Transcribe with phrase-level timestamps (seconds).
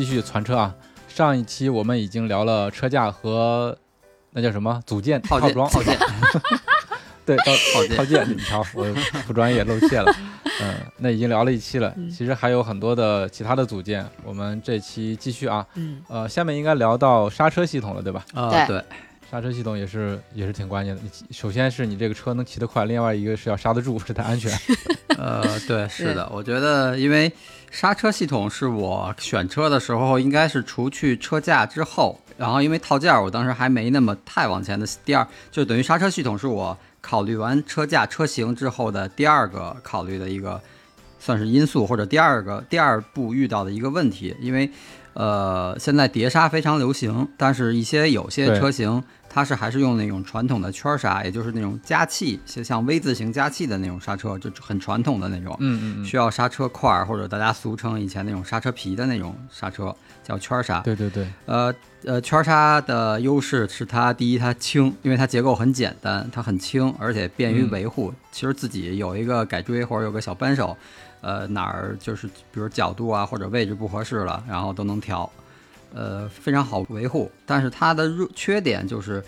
[0.00, 0.74] 继续传车啊。
[1.10, 3.76] 上一期我们已经聊了车架和
[4.30, 5.94] 那叫什么组件套件装，套件，
[7.26, 8.26] 对套套件套件。
[8.30, 8.86] 你瞧，我
[9.26, 10.10] 不专业露怯了。
[10.62, 14.06] 嗯，那已经聊了一期了，嗯其实还有很多的其他的组件。
[14.24, 18.24] 我们这期继续啊，嗯，呃，下面应该聊到刹车系统了，对吧？
[18.32, 18.84] 啊，对对，
[19.30, 21.02] 刹车系统也是也是挺关键的。
[21.30, 24.50] 首先是你这个车能骑得快，另外一个是要刹得住，是才安全。
[25.18, 27.30] 呃，对，是的，我觉得因为
[27.70, 40.60] 刹车系统是我选车的时候，应该是除去车架之后，然后因为套件儿我当时还没那么太往前的第二，就等于刹车系统是我考虑完车架车型之后的第二个考虑的一个
[41.20, 44.68] 算是因素或者第二个第二步遇到的一个问题，因为
[45.14, 55.56] 呃现在碟刹非常流行，但是一些有些车型它是还是用那种传统的圈刹，也就是那种加气，就像 V 字形加气的那种刹车，就很传统的那种。
[55.60, 59.94] 嗯嗯嗯，需要刹车块儿，或者大家俗称以前那种刹车皮的那种刹车，
[60.24, 60.80] 叫圈刹。
[60.80, 61.72] 对对对，呃
[62.04, 68.12] 呃，圈刹的优势是它第一它轻，因为它结构很简单，它很轻，而且便于嗯维护。
[68.32, 70.76] 其实自己有一个改锥或者有个小扳手，
[71.20, 75.30] 呃哪儿就是比如角度啊或者位置不合适了，然后都能调，
[75.94, 77.30] 呃非常好维护。
[77.46, 79.22] 但是它的弱缺点就是。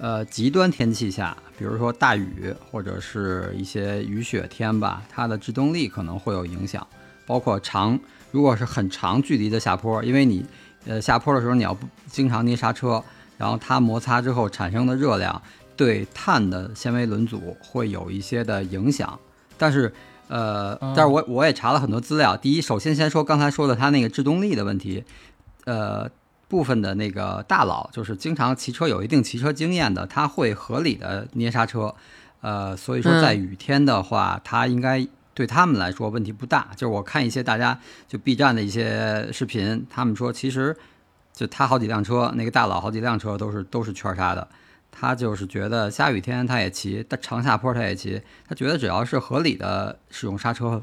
[0.00, 6.86] 呃，极端天气下，比如说大雨或者是一些雨雪天吧，它的制动力可能会有影响，
[7.26, 7.98] 包括长，
[8.30, 10.46] 如果是很长距离的下坡，因为你
[10.86, 13.02] 呃下坡的时候你要不经常捏刹车，
[13.36, 15.42] 然后它摩擦之后产生的热量
[15.76, 19.18] 对碳的纤维轮组会有一些的影响，
[19.58, 19.92] 但是。
[20.28, 22.36] 呃，但是我我也查了很多资料。
[22.36, 25.04] 第一，首先先说刚才说的他那个制动力的问题，
[25.64, 26.08] 呃，
[26.48, 31.94] 部分的那个大佬，就是经常骑车有一定骑车经验的，他会合理的捏刹车，
[32.40, 36.68] 呃，所以说在雨天的话，他应该对他们来说问题不大。
[36.76, 40.76] 就是我看一些大家就 B 站的一些视频，他们说其实
[41.32, 44.46] 就他好几辆车，那个大佬好几辆车都是都是圈刹的。
[45.00, 50.82] 他就是觉得下雨天他也骑，他长下坡他也骑，他觉得只要是合理的使用刹车，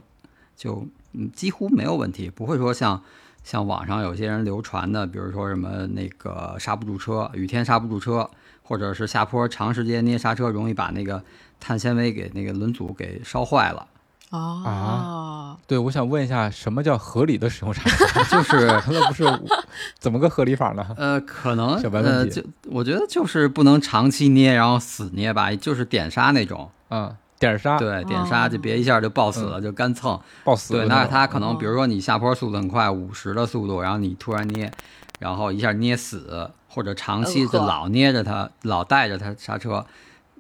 [0.56, 3.04] 就嗯几乎没有问题，不会说像
[3.44, 8.30] 像网上有些人流传的，比如说什么那个刹不住车，雨天刹不住车，
[8.64, 11.22] 或者是下坡长时间捏刹车容易把那个
[11.60, 13.86] 碳纤维给那个轮组给烧坏了。
[14.32, 18.24] 哦，对，我想问一下，什么叫合理的使用刹车？
[18.38, 19.24] 就是那不是
[19.98, 20.86] 怎么个合理法呢？
[20.98, 26.70] 呃，可能小白问呃，题就我觉得就是不能长期捏，然后死捏吧，就是点刹那种。
[26.90, 30.20] 嗯，点刹，对，点刹就别一下就抱死了，就干蹭。
[30.44, 34.72] 抱死了对，那它可能哦比如说你下坡速度很快，五十的速度，然后你突然捏，
[35.20, 39.86] 然后一下捏死，或者长期就老捏着它，老带着它刹车，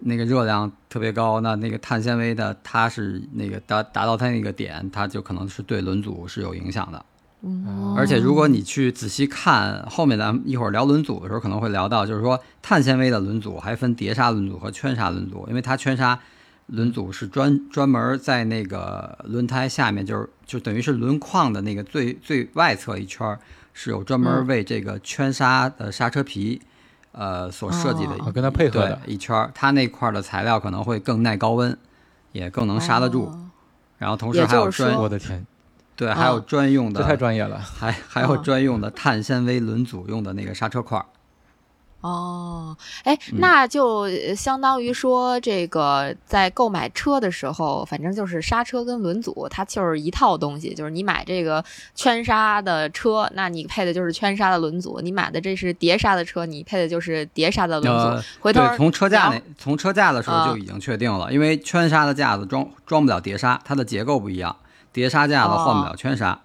[0.07, 7.03] 那个热量特别高，那那个碳纤维的它是那个达达到它那个点，它就可能是对轮组是有影响的。
[7.47, 16.19] 嗯而且如果你去仔细看后面，咱们一会儿聊轮组的时候可能会聊到，就是说碳纤维的轮组还分碟刹轮组和圈刹轮组，因为它圈刹
[16.67, 23.39] 轮组是专专门在那个轮胎下面，就是就等于是轮框的那个最最外侧一圈儿
[23.73, 26.61] 是有专门嗯为这个圈刹的刹车皮，
[27.15, 31.75] 呃所设计的跟它配合的，一圈儿，它那块儿的材料可能会更耐高温，
[32.31, 33.25] 也更能刹得住。
[33.25, 33.41] 哦
[33.97, 35.47] 然后同时还有专我的天，
[35.95, 37.57] 对，还有啊专用的这太专业了。
[37.57, 41.05] 还还有哦专用的碳纤维轮组用的那个刹车块儿。
[42.05, 50.71] 哦，哎，嗯那就呃相当于说，这个在购买车的时候，反正就是刹车跟轮组，它就是一套东西。
[50.75, 51.63] 就是你买这个
[51.95, 58.05] 圈刹的车，那你配的就是圈刹的轮组；你买的这是碟刹的车，你配的就是碟刹的轮组。
[58.05, 64.55] 呃，回头对，从车架你那从车架的时候啊就已经确定了，因为圈刹的架子装装不了碟刹，它的结构不一样，
[64.93, 66.29] 碟刹架子换不了圈刹。
[66.31, 66.39] 哦，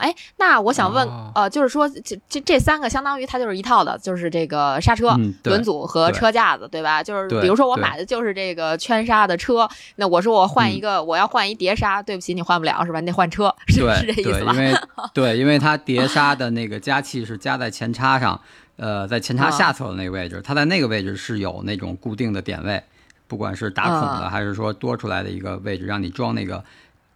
[0.00, 7.02] 哎，那我想问，哦呃，就是说，这这这三个相当于它就是一套的，就是这个刹车、嗯轮组和车架子，对吧？
[7.02, 13.00] 就是比如说我买的就是这个圈刹的车，那我说我换嗯一个，我要换一碟刹，对不起，你换不了是吧？
[13.00, 14.58] 你得换车， 是对是这意思对，吧因？
[14.58, 14.74] 为
[15.12, 18.40] 对，因为它碟刹的那个加气是加在前叉上，
[18.76, 22.82] 呃，在前叉啊下侧的那个位置，它在那个位置是有那种固定的点位，
[23.26, 26.64] 不管是打孔的、啊还是说多出来的一个位置，让你装那个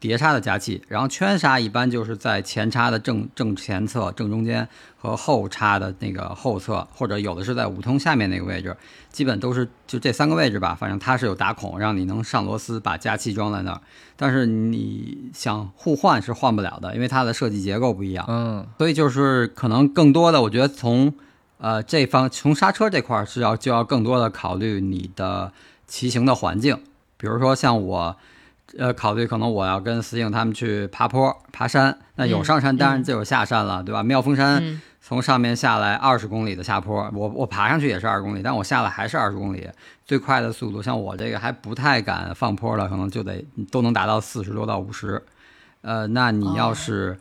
[0.07, 0.83] 碟刹的加气。
[0.87, 4.69] 然后圈刹一般就是在前叉的正正前侧、正中间
[4.99, 8.77] 和后叉的那个后侧，或者有的是在五通下面那个位置，
[9.11, 10.77] 基本都是就这三个位置吧。
[10.79, 13.81] 反正它是有打孔，让你能上螺丝把加气装在那儿。
[14.15, 18.27] 但是你想互换是换不了的，因为它的设计结构不一样。
[18.29, 21.15] 嗯，所以就是可能更多的，我觉得从
[21.57, 25.51] 呃这方从刹车这块儿是要就要更多的考虑你的
[25.87, 26.83] 骑行的环境，
[27.17, 28.17] 比如说像我。
[28.79, 34.03] 呃，考虑可能我要跟思颖他们去爬坡、爬山，那有嗯上山，当然就有下山了，对吧？
[34.03, 39.69] 妙峰山嗯从上面下来二十公里的下坡，我我爬上去也是二十公里，但我下来还是二十公里，
[40.07, 45.23] 最快的速度，像我这个还不太敢放坡了，可能就得都能达到四十多到五十。
[45.83, 47.19] 呃，那你要是、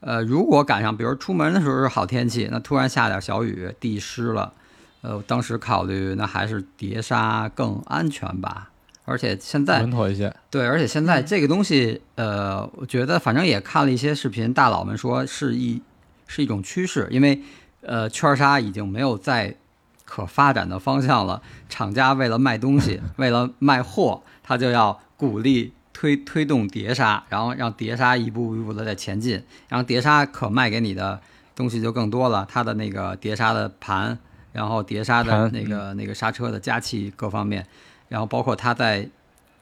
[0.00, 4.52] 呃，如果赶上，比如出门的时候是好天气，那突然下点小雨，地湿了，
[5.00, 8.68] 呃，我当时考虑那还是碟刹更安全吧。
[9.04, 10.34] 而且现在稳妥一些。
[10.50, 15.82] 对，而且现在这个东西，呃，我觉得反正也看了一些视频，大佬们说是一
[16.26, 17.40] 是一种趋势，因为
[17.80, 19.56] 呃，圈刹已经没有再
[20.04, 21.42] 可发展的方向了。
[21.68, 31.20] 厂家为了卖东西， 为了卖货，他就要鼓励推推动碟刹，然后让碟刹一步一步的在前进，然后碟刹可卖给你的
[31.56, 34.16] 东西就更多了，它的那个碟刹的盘，
[34.52, 37.66] 然后碟刹的那个那个刹车的加气各方面。
[38.12, 39.08] 然后包括它在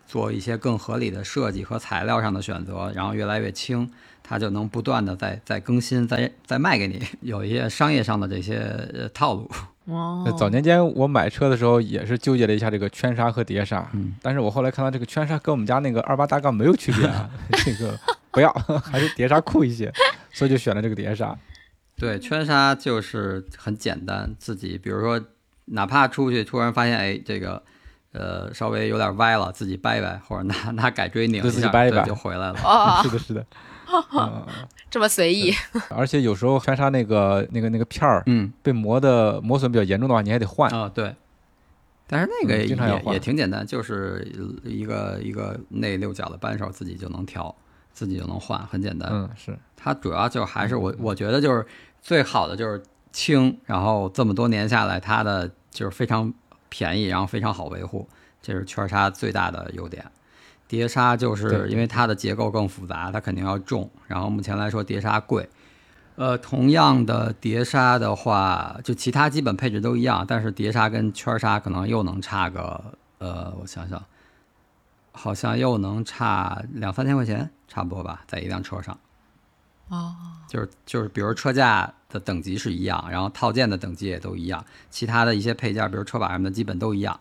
[0.08, 3.88] 做一些更合理的设计和材料上的选择，然后越来越轻，
[4.24, 8.56] 它就能不断的在在更新，再再卖给你， 有一些商业上的这些
[8.92, 9.48] 呃套路。
[9.84, 17.30] 哦早年间我买车的时候也是纠结了一下这个圈刹和碟刹，嗯，但是我后来看到这个圈刹跟我们家那个二八大杠没有区别啊，
[17.64, 17.96] 这个
[18.32, 18.52] 不要，
[18.82, 19.92] 还是碟刹酷一些，
[20.32, 21.38] 所以就选了这个碟刹。
[21.96, 25.24] 对，圈刹就是很简单，自己比如说
[25.66, 27.62] 哪怕出去突然发现哎这个。
[28.12, 32.54] 呃，稍微有点歪了，自己掰掰，或者拿 拿改锥拧一下，自己掰一掰就回来了。
[32.64, 33.46] 哦 是，的，是的。
[34.12, 34.46] 嗯
[34.90, 35.52] 这么随意，
[35.90, 40.70] 而且有时候圈刹那个那个那个片儿嗯，被磨的磨损比较严重的话，你还得换。
[40.72, 41.14] 啊、对。
[42.08, 44.26] 但是那个嗯也、也挺简单，就是
[44.64, 47.54] 一个一个内六角的扳手，自己就能调，
[47.92, 49.08] 自己就能换，很简单。
[49.12, 49.56] 嗯，是。
[49.76, 51.64] 它主要就还是我我觉得就是
[52.02, 56.32] 最好的就是轻，然后这么多年下来，它的就是非常
[56.70, 58.08] 便宜，然后非常好维护，
[58.40, 60.10] 这是圈刹最大的优点。
[60.66, 65.50] 碟刹就是因为它的结构更复杂，它肯定要重，然后目前来说碟刹贵。
[66.16, 74.02] 呃，同样的碟刹的话，就其他基本配置都一样，但是碟刹跟圈刹可能又能差个呃，我想想，
[75.12, 78.98] 好像又能差两三千块钱，差不多吧，在一辆车上。
[79.88, 80.14] 哦，
[80.46, 87.18] 就是就是，比如车架的等级是一样，然后套件的等级也都一样，其他的一些配件，比如车把什么的，基本都一样，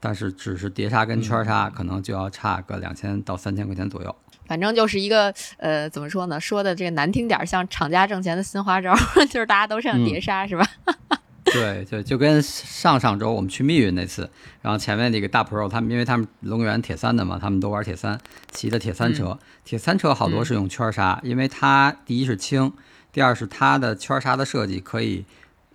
[0.00, 4.14] 但是只是碟刹跟圈刹可能就要差个两千到三千块钱左右。
[4.44, 6.38] 反正就是一个呃，怎么说呢？
[6.38, 10.66] 说的这个难听点儿，像厂家挣钱的新花招儿， 就是大家都上碟刹，是吧？
[11.44, 14.30] 对对，就跟上上周我们去密云那次，
[14.62, 18.18] 然后前面那个大 Pro，他们因为他们龙源铁三的嘛，他们都玩铁三，
[18.50, 22.72] 骑的铁三车，铁三车好多是用圈刹，因为它第一是轻，
[23.12, 25.24] 第二是它的圈刹的设计可以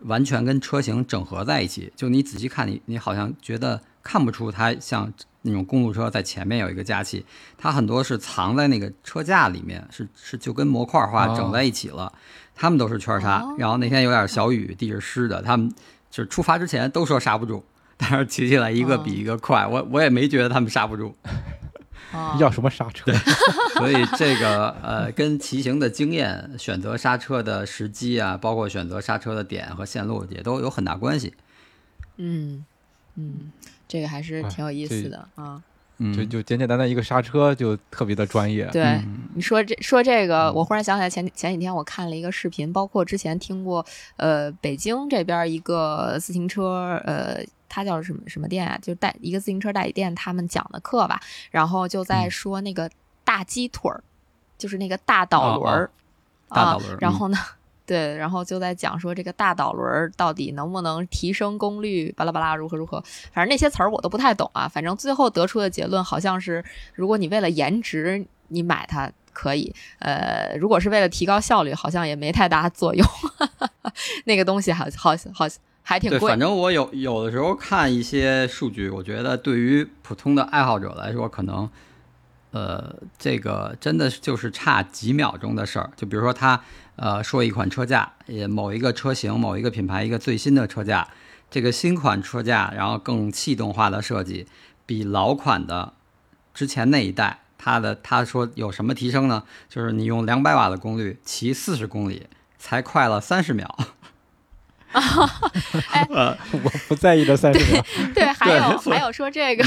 [0.01, 7.25] 完全跟车型整合在一起，就你仔细看你你好像觉得看不出它像那种公路车在前面有一个加气，
[7.57, 12.11] 它很多是藏在那个车架里面，是是就跟模块化整在一起了。
[12.59, 15.71] 他们都是圈刹，哦然后那天有点小雨，地是湿的，他们
[16.09, 17.63] 就是出发之前都说刹不住，
[17.95, 21.15] 但是骑起来一个比一个快，我我也没觉得他们刹不住，
[22.13, 23.11] 哦要什么刹车？
[23.77, 31.33] 所以这个呃跟骑行的经验、选择刹车的时机啊，包括选择刹车的点和线路也都有很大关系。
[32.17, 32.65] 嗯
[33.15, 33.51] 嗯，
[33.87, 35.61] 这个还是挺有意思的啊。
[35.99, 38.65] 嗯，就就简简单单一个刹车就特别的专业。
[38.71, 43.83] 对，嗯你说这说这个，我忽然想起来前前几天我看了一个视频，包括之前听过，
[44.17, 48.77] 呃，北京这边一个自行车，呃，它叫什么什么店啊？
[48.81, 51.19] 就代一个自行车代理店，他们讲的课吧，
[51.51, 52.89] 然后就在嗯说那个
[53.23, 54.03] 大鸡腿儿，
[54.57, 55.89] 就是那个大导轮儿，
[56.49, 56.97] 哦大导轮儿啊。
[57.01, 57.37] 然嗯后呢？
[57.85, 64.67] 对，然后就在讲说这个大导轮儿到底能不能提升功率，巴拉巴拉如何如何，反正那些词儿我都不太懂啊。
[64.67, 66.61] 反正最后得出的结论好像是，
[66.93, 69.73] 如果你为了颜值你买它，可以。
[69.99, 73.07] 呃，如果是为了提高效率，好像也没太大作用。
[74.25, 75.45] 那个东西好好好
[75.89, 76.37] 还挺对，贵反。
[76.37, 81.69] 正我有有的时候看一些数据，我觉得对于普通的爱好者来说，可能，
[82.51, 85.89] 呃，这个真的是就是差几秒钟的事儿。
[85.95, 86.61] 就比如说他
[86.97, 91.07] 呃说一款车架，也某一个车型、某一个品牌一个最新的车架，
[91.49, 94.45] 这个新款车架，然后更气动化的设计，
[94.85, 95.93] 比老款的
[96.53, 99.43] 之前那一代，它的他说有什么提升呢？
[99.69, 102.27] 就是你用两百瓦的功率骑四十公里，
[102.57, 103.73] 才快了三十秒。
[106.51, 107.83] 我不在意这三十秒，
[108.15, 109.63] 对，还有还有说这个，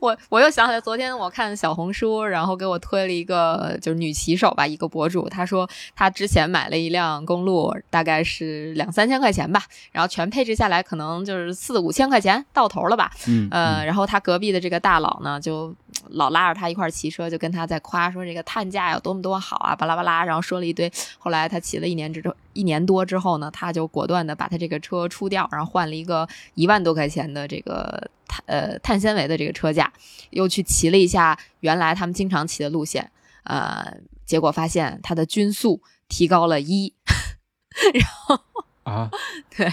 [0.00, 15.74] 我我又想起来，昨天我看小红书，然后给我推了一个就是女骑手吧，一个博主，她说她之前买了一辆公路，大概是两三千块钱吧，然后全配置下来可能就是四五千块钱到头了吧，嗯，呃，然后她隔壁的这个大佬呢，就
[16.10, 20.90] 老拉着他一块儿骑车，就跟他在夸说这个碳价有多么多么好啊，巴拉巴拉，然后说了一堆。
[21.18, 29.92] 后来他骑了一年之后，一年多之后呢，他就果断的把他这个车出掉，然后换了一个一万多块钱的这个碳呃碳纤维的这个车架，
[30.30, 33.10] 又去骑了一下原来他们经常骑的路线，
[33.44, 36.92] 呃，结果发现他的均速提高了一，
[37.94, 38.40] 然后
[38.84, 39.10] 啊，
[39.56, 39.70] 对，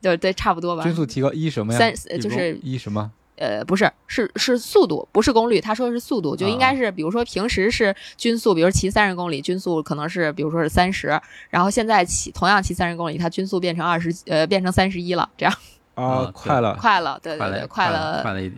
[0.00, 0.82] 就对，差不多吧。
[0.82, 1.78] 均速提高一什么呀？
[1.78, 3.12] 三呃就是一什么？
[3.38, 5.60] 呃，不是，是是速度，不是功率。
[5.60, 15.54] 他说的是速度，就应该是，比如说平时是均速，比如骑三十公里，均速可能是，比如说是三十，然后现在骑同样骑三十公里，它均速变成二十，呃，变成三十一了，这样
[15.94, 18.52] 啊，啊快了，快了，对对对，快了快了一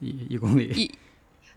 [0.00, 0.72] 一一公里。
[0.74, 0.90] 一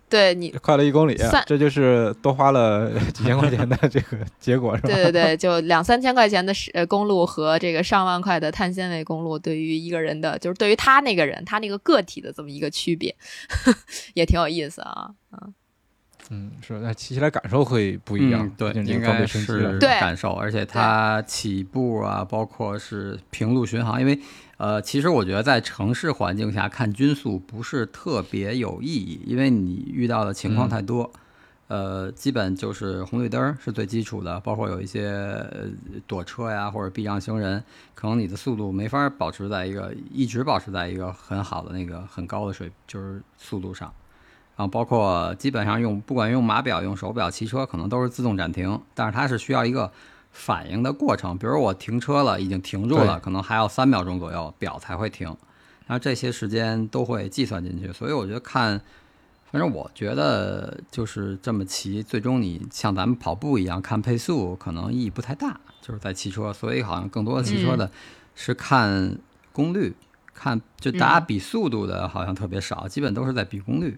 [0.07, 4.87] 对你，快了一公里，这就是多花了 几千块钱的这个结果是吧？
[4.89, 13.15] 对对对，就两三千块钱的是呃公路和这个上万块的碳纤维公路，对于一个人的，就是对于他那个人，他那个个体的这么一个区别，
[14.13, 15.09] 也挺有意思啊。
[15.31, 15.53] 嗯，
[16.29, 19.79] 嗯是，那骑起来感受会不一样嗯，，对，应该是。
[19.79, 24.19] 对感受，而且它起步啊，包括是平路巡航，因为
[24.57, 31.11] 呃，其实我觉得在城市环境下看均速不是特别有意义，因为你遇到的情况嗯太多。
[31.67, 35.67] 呃，基本就是红绿灯儿是最基础的，包括有一些呃
[36.05, 37.63] 躲车呀或者避让行人，
[37.95, 43.91] 可能你的速度没法保持在一个一直保持在一个很好的那个很高的水，就是速度上。
[44.55, 49.91] 然后包括基本上用不管用码表用手表骑车，可能都是自动暂停，但是它是需要一个
[50.35, 51.37] 反应的过程。
[51.37, 55.27] 比如我停车了，已经停住了，可能还要三秒钟左右，表才会停。
[55.87, 58.81] 然后这些时间都会计算进去，所以我觉得看，
[59.51, 66.51] 反正我觉得就是这么骑，最终你像咱们跑步一样看配速，可能意义不太大，就是在骑车。
[66.51, 67.89] 所以好像更多的骑车的
[68.33, 69.17] 是看
[69.53, 69.95] 功率，
[70.33, 73.97] 看就大家比速度的好像特别少，基本都是在比功率。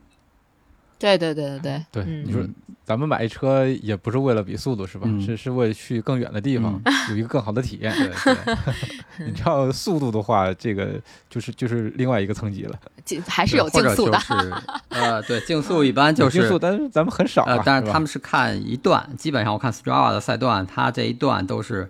[1.00, 2.42] 对对对对对，对，嗯你说
[2.86, 5.04] 咱们买一车也不是为了比速度是吧？
[5.08, 7.94] 嗯是是为了去更远的地方， 有一个更好的体验。
[7.94, 11.00] 对 对， 你知道速度的话，这个
[11.30, 12.80] 就是就是另外一个层级了。
[13.06, 14.40] 竞还是有竞速的就。
[14.40, 14.54] 是
[14.90, 21.90] 呃，对，竞速一般就是竞速，但是咱们很少啊，，呃但是他们是看一段，基本上我看 Strava 的赛段，它这一段都是，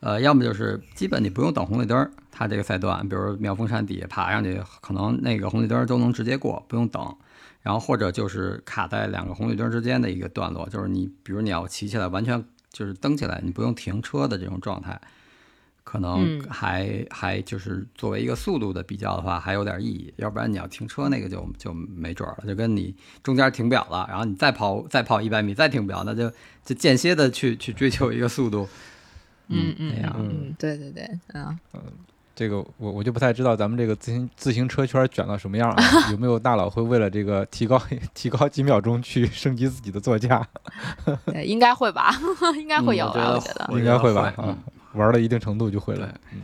[0.00, 7.14] 呃，要么就是基本你不用等红绿灯儿，它这个赛段，比如妙峰山底下爬上去，可能那个红绿灯儿都能直接过，不用等。
[7.62, 15.00] 然后或者就是卡在两个红绿灯之间的一个段落，就是你比如你要骑起来完全就是蹬起来，你不用停车的这种状态，
[15.84, 20.12] 可能嗯还、还就是作为一个速度的比较的话，还有点意义。
[20.16, 26.30] 要不然你要停车那个就就没准儿了，就跟你中间停表了，然后你再跑再跑一百米再停表，那就
[26.64, 28.68] 就间歇的去去追求一个速度。
[29.50, 31.58] 嗯嗯那样对对对，嗯，
[32.38, 35.82] 这个我我就不太知道咱们这个自行自行车圈卷到什么样啊？
[36.12, 37.82] 有没有大佬会为了这个提高
[38.14, 40.46] 提高几秒钟去升级自己的座驾？
[41.26, 42.14] 对， 应该会吧，
[42.56, 43.78] 应该会有吧，嗯我觉得我觉得。
[43.80, 44.32] 应该会吧？
[44.36, 44.56] 会啊，
[44.92, 46.08] 玩到一定程度就会了。
[46.32, 46.42] 嗯，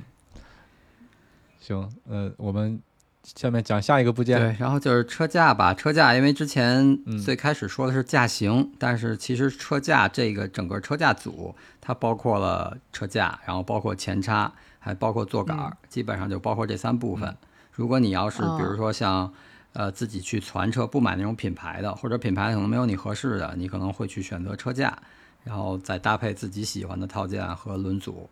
[1.60, 2.80] 行，呃，我们
[3.22, 4.40] 下面讲下一个部件。
[4.40, 14.52] 对，然后就是车架吧，车架，因为之前嗯最开始说的是架型，但是其实车架这个整个车架组，它包括了车架，然后包括前叉，
[14.84, 17.34] 还包括座杆儿，基本上就包括这三部分。
[17.72, 19.32] 如果你要是比如说像、
[19.72, 24.94] 呃自己去传车，不买那种品牌的，或者品牌可能没有你合适的，你可能会去选择车架，
[25.42, 28.28] 然后再搭配自己喜欢的套件和轮组。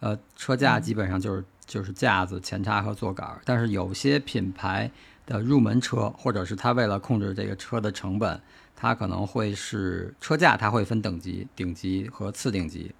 [0.00, 4.90] 呃，车架基本上就是、就是架子、前叉和座杆儿，但是有些品牌
[5.24, 8.40] 的入门车，或者是它为了控制这个车的成本，
[8.74, 12.92] 它可能会是车架，它会分等级，顶级和次顶级，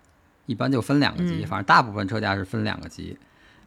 [0.46, 3.16] 一般就分两个级，嗯反正大部分车架是分两个级。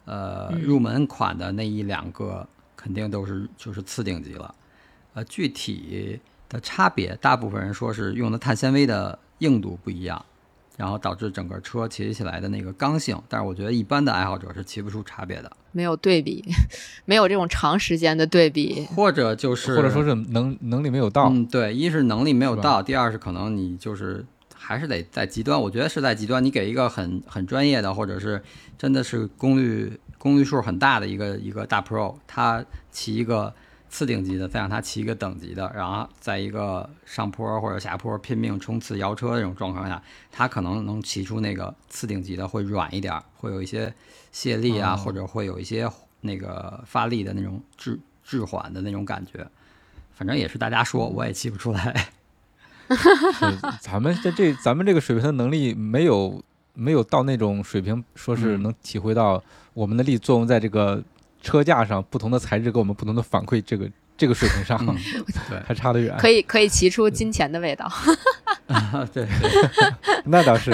[0.06, 4.54] 呃，嗯入门款的那一两个肯定都是就是次顶级了。
[5.16, 10.24] 呃，具体的差别，大部分人说是用的碳纤维的硬度不一样，
[10.78, 13.20] 然后导致整个车骑起来的那个刚性。
[13.28, 16.44] 但是我觉得一般的爱好者是骑不出差别的，没有对比，
[17.06, 18.86] 没有这种长时间的对比。
[18.96, 24.24] 或者就是或者说是能能力没有到，嗯，对，一是能力没有到，第二是可能你就是
[24.66, 28.42] 还是得在极端，我觉得是在极端，你给一个很很专业的，或者是
[28.80, 33.54] 真的是功率功率数很大的一个一个大 pro，他骑一个
[33.90, 43.94] 次顶级的，再让他骑一个等级的，然后在一个上坡或者下坡拼命冲刺摇车这种状况下，他可能能骑出那个次顶级的会软一点儿，会有一些
[44.32, 45.88] 泄力啊，哦或者会有一些
[46.22, 49.48] 那个发力的那种滞滞缓的那种感觉。
[50.16, 52.10] 反正也是大家说，我也骑不出来。
[53.40, 59.42] 是咱们在这咱们这个水平的能力没有没有到那种水平，说是嗯能体会到
[59.74, 61.04] 我们的力作用在这个
[61.42, 64.96] 车架上不同的材质给我们不同的反馈，这个这个水平上、嗯，
[65.50, 66.16] 对还差得远。
[66.18, 67.92] 可以可以骑出金钱的味道。
[69.14, 69.92] 对对
[70.26, 70.72] 那倒是，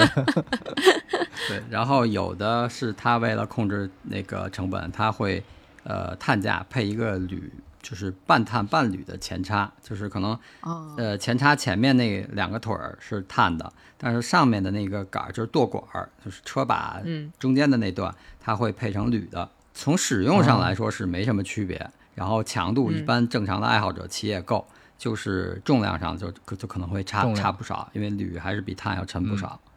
[1.48, 1.62] 对。
[1.68, 5.42] 然后有的是他为了控制那个成本，他会
[5.82, 7.52] 呃碳价配一个铝，
[7.82, 19.50] 就是半碳半铝的前叉，就是可能哦，呃前叉前面那两个腿儿是碳的，但是上面的那个杆儿就是舵管儿，就是车把嗯中间的那段，它会配成铝的。
[19.74, 29.58] 从使用上来说是没什么区别，然后强度一嗯般正常的爱好者骑也够，就是重量上就就可能会差差不少，因为铝还是比碳要沉不少。
[29.64, 29.68] 嗯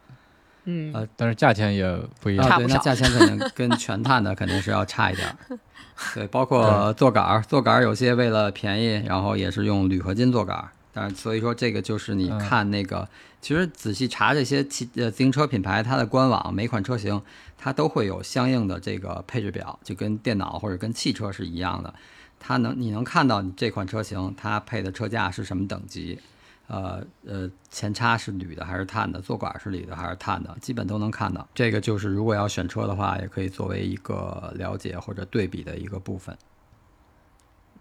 [0.93, 2.45] 呃但是价钱也不一样。
[2.47, 5.35] 啊，对，那差不少价钱肯定跟全碳的肯定是要差一点儿。
[6.13, 10.69] 对，包括坐杆儿，坐杆儿有些为了便宜，然后也是用铝合金坐杆儿。
[10.91, 13.07] 但是所以说这个就是你嗯看那个，
[13.41, 17.21] 其实仔细查这些汽呃自行车品牌，它的官网每款车型
[17.57, 21.93] 它都会有相应的这个配置表，就跟电脑或者跟汽车是一样的。
[22.39, 26.19] 它能你能看到你这款车型它配的车架是什么等级，
[26.67, 31.47] 呃呃前叉是铝的还是碳的，坐管是铝的还是碳的，基本都能看到。
[31.53, 36.37] 这个就是如果要选车的话，也可以作为一个了解或者对比的一个部分。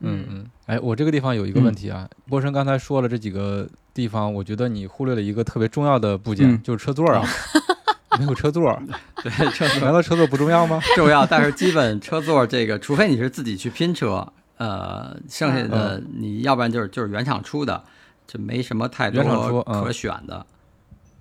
[0.00, 7.25] 嗯嗯，哎，我这个地方有一个问题啊，波神刚才说了这几个地方，我觉得你忽略了一个特别重要的部件，嗯就是车座啊。
[8.17, 8.81] 没有车座，
[9.25, 10.81] 对，车难道车座不重要吗？
[10.95, 17.82] 重要，但是基本车座这个，除非你是自己去拼车，呃，剩下的你要不然就是就是原厂出的，
[18.26, 19.23] 就没什么太多
[19.63, 20.45] 可选的，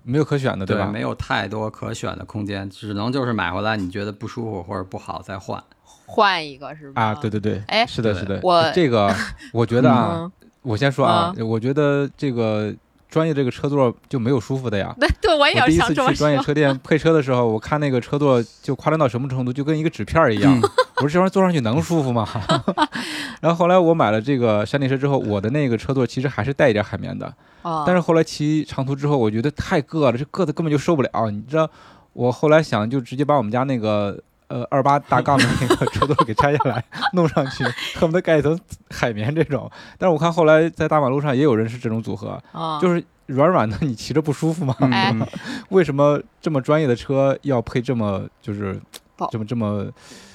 [0.02, 0.86] 没有可选的对，吧？
[0.86, 5.62] 没有太多可选的空间，只能就是买回来你觉得不舒服或者不好再换。
[6.06, 7.02] 换一个是吧？
[7.02, 9.14] 啊，对对对，哎是的，是的，我这个
[9.52, 12.74] 我觉得啊，嗯，我先说啊，我觉得这个
[13.08, 14.94] 专业这个车座就没有舒服的呀。
[15.00, 15.94] 对 对，我也要我第一次。
[15.94, 20.60] 去专业车店配车的时候，我看那个车座就夸张到什么程度，就跟一个纸片儿一样。
[20.96, 22.26] 我说这玩意儿坐上去能舒服吗？
[23.40, 31.30] 然后后来我买了这个山地车之后，我的那个车座其实还是带一点海绵的，哦但是后来骑长途之后，我觉得太硌了，这硌的根本就受不了。
[31.30, 31.68] 你知道，
[32.12, 34.16] 我后来想就直接把我们家那个
[34.48, 37.64] 呃二八大杠的那个车座给拆下来弄上去，
[37.98, 38.58] 恨不得盖一层
[38.90, 39.70] 海绵这种。
[39.98, 44.76] 但是我看后来在大马路上也有人是这种组合，哦就是软软的，你骑着不舒服吗？
[45.70, 48.80] 为什么这么专业的车要配这么就是
[49.16, 49.86] 不这么这么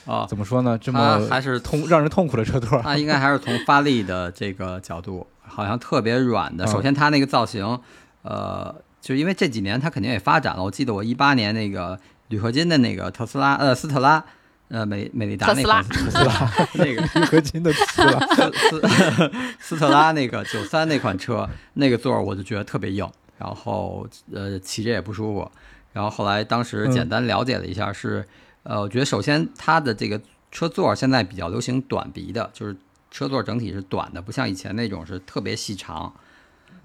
[0.06, 0.78] 哦，怎么说呢？
[0.78, 2.82] 这么还是痛让人痛苦的车座？
[2.82, 6.66] 它应该还是从发力的这个角度，好像特别软的。
[6.66, 7.80] 嗯首先，它那个造型，
[8.24, 10.64] 呃，就因为这几年它肯定也发展了。
[10.64, 14.24] 我记得我一八年那个铝合金的那个特斯拉，呃，斯特拉，
[14.70, 18.20] 呃，美美利达那款特斯拉那个铝合金的车，
[18.54, 23.08] 斯斯斯特拉那个九三那款车，那个座儿我就觉得特别硬，
[23.38, 25.52] 然后呃骑着也不舒服。
[25.92, 28.24] 然后后来当时简单了解了一下是，
[28.70, 32.78] 呃，我觉得首先它的这个车座现在比较流行短鼻的，就是
[33.10, 36.14] 车座整体是短的，不像以前那种是特别细长。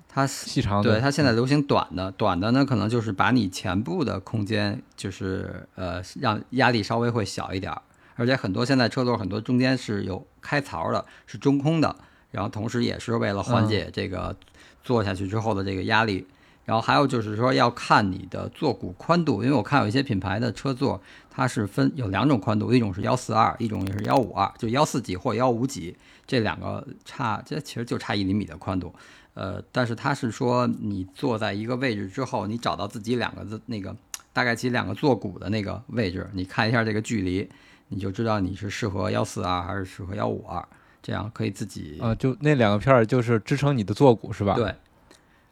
[0.09, 7.83] 它细长，对它现在流行短的，短的呢可能就是把你前部的空间就是呃让压力稍微会小一点儿，
[8.17, 11.95] 而且很多现在车座很多中间是有开槽的，是中空的，
[12.31, 14.35] 然后同时也是为了缓解这个
[14.83, 16.27] 坐下去之后的这个压力。
[16.65, 21.01] 然后还有就是说要看你的坐骨宽度，因为我看有一些品牌的车座
[21.31, 25.95] 它是分有两种宽度，一种是幺四二，一种也是幺五二，就幺四几或幺五几，
[26.27, 28.95] 这两个差这其实就差一厘米的宽度。
[29.35, 33.95] 呃，但是它是说你坐在一个位置之后，你找到自己两个字那个
[34.33, 37.49] 大概其两个坐骨的那个位置，你看一下这个距离，
[37.89, 40.65] 你就知道你是适合幺四二还是适合幺五二，
[41.03, 44.73] 这样可以自己、啊，就那两个片儿就是支撑你的坐骨是吧？，对。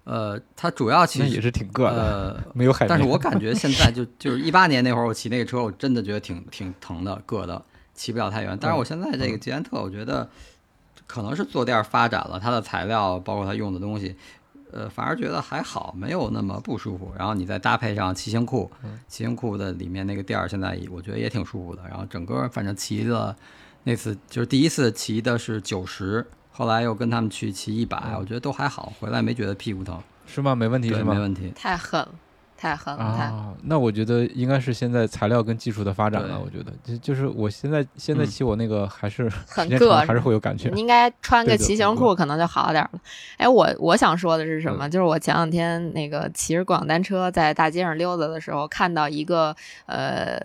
[0.04, 2.88] 呃，它主要其实也是挺硌的，呃，没有海绵。
[2.88, 7.62] 但是我感觉现在就 就是一八年那会儿，我骑那个车，我真的觉得挺挺疼的，硌的，
[7.94, 8.58] 骑不了太远。
[8.60, 10.28] 但是我现在这个捷安特，我觉得
[11.06, 14.16] 可能是坐垫发展了，它的材料包括它用的东西，
[14.72, 17.12] 呃，反而觉得还好，没有那么不舒服。
[17.16, 21.82] 然后你再搭配上骑行裤，嗯骑行裤的里面那个垫儿，现在我觉得也挺舒服的。
[21.88, 23.36] 然后整个反正骑了
[23.84, 30.54] 那次就是第一次骑的是九十，后来又跟他们去骑一百、嗯我觉得都还好，回来没觉得屁股疼，是吗？
[30.54, 31.14] 没问题，是吗？
[31.14, 31.52] 没问题。
[31.56, 32.08] 太狠了，
[32.56, 36.38] 太狠了，啊，那我觉得应该是现在材料跟技术的发展了。
[36.38, 40.78] 我觉得就就是我现在现在嗯骑我那个还是很硌还是会有感觉你。
[40.78, 43.00] 应该穿个骑行裤可能就好点儿了。
[43.38, 44.88] 哎，我我想说的是什嗯么？
[44.88, 50.38] 就是我前两天那个骑着共享单车在大街上溜达的时候，看到一个呃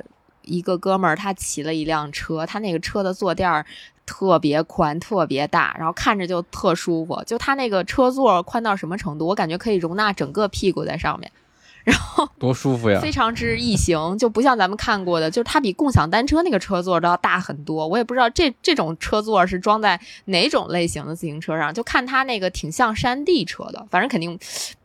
[0.44, 3.66] 一个哥们儿，他骑了一辆车，他那个车的坐垫儿。
[4.08, 7.22] 特别宽，特别大，然后看着就特舒服。
[7.28, 9.28] 就它那个车座宽到什么程度？
[9.28, 11.32] 我感觉可以容纳整个屁股在上面。
[12.40, 13.00] 多舒服呀！
[13.00, 17.88] 非常之异形，就不像咱们看过的，就是它比共享单车那个车座都要大很多。
[17.88, 24.38] 我也不知道这这种车座是装在哪种类型的自行车上，就看它那个挺像山地车的，反正肯定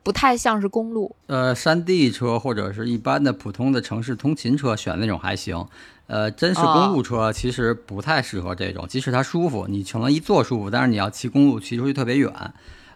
[0.03, 1.15] 不太像是公路。
[1.27, 5.67] 呃，山地车或者是一般的普通的城市通勤车选那种还行，
[6.07, 12.33] 呃，真是公路车其实不太适合这种，即使它舒服，你可能一坐舒服，但是你要骑公路骑出去特别远，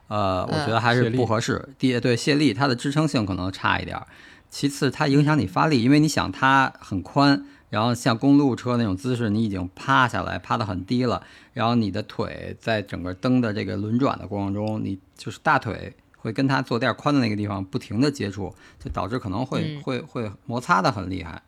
[0.09, 1.69] 呃，我觉得还是不合适。
[1.79, 4.07] 第一，对泄力，它的支撑性可能差一点儿；
[4.49, 21.43] 其次，它影响你发力，因为你想它很宽，然后像公路车那种姿势，你已经趴下来，趴得很低了，然后你的腿在整个蹬的这个轮转的过程中，你就是大腿会跟它坐垫宽的那个地方不停的接触，就导致可能会、嗯会会摩擦的很厉害。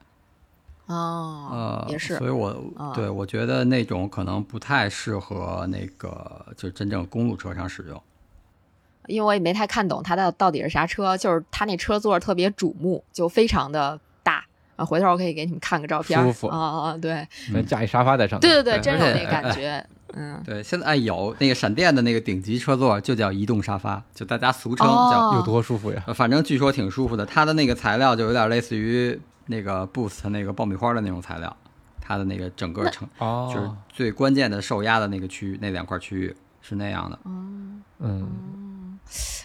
[0.86, 8.02] 哦，呃，也是所以我、啊对我觉得那种可能不太适合那个就真正公路车上使用。
[9.08, 14.44] 因为我也没太看懂它到到底是啥车，就是它那车座特别瞩目，就非常的大。
[14.76, 16.22] 啊，回头我可以给你们看个照片儿。
[16.22, 16.96] 舒服啊啊啊！
[16.96, 18.40] 对能架一沙发在上面。
[18.40, 19.84] 对对对，真有那感 觉。
[20.14, 26.02] 嗯，对，现在哎有那个闪电的那个顶级车座就叫移动沙发，就大家俗称叫，哦有多舒服呀！
[26.06, 27.26] 呃反正据说挺舒服的。
[27.26, 31.54] 它的那个材料就有点类似于那个 Boost 那个爆米花的那种材料，
[32.00, 37.18] 它的那个整个成哦，就是最关键的受压的那个区域，那两块区域是那样的。
[37.24, 37.82] 嗯，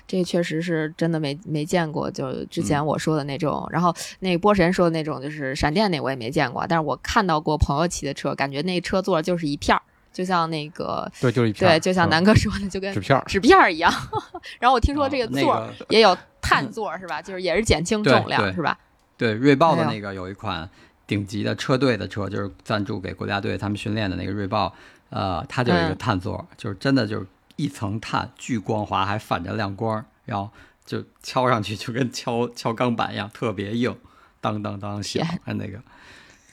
[0.07, 11.69] 这确实是真的没没见过，就之前我说的那种，然后那个波神说的那种，就是闪电那我也没见过，但是我看到过朋友骑的车，感觉那车座就是一片儿，就像那个对，就是一片。
[11.69, 13.23] 对，就像嗯南哥说的，就跟纸片儿。
[13.27, 13.91] 纸片儿一样。
[14.59, 17.21] 然后我听说这个座儿也有 碳座儿是吧？
[17.21, 18.77] 就是也是减轻重量是吧？
[19.17, 20.69] 对，锐豹的那个有一款
[21.07, 24.73] 顶级的车队的车，就是赞助给国家队他们训练的那个锐豹，
[25.09, 30.49] 呃，它就有一个嗯碳座，就是真的就是一层碳，巨光滑，还反着亮光，然后
[30.85, 33.95] 就敲上去就跟敲敲钢板一样，特别硬，
[34.41, 35.81] 当当当响那个。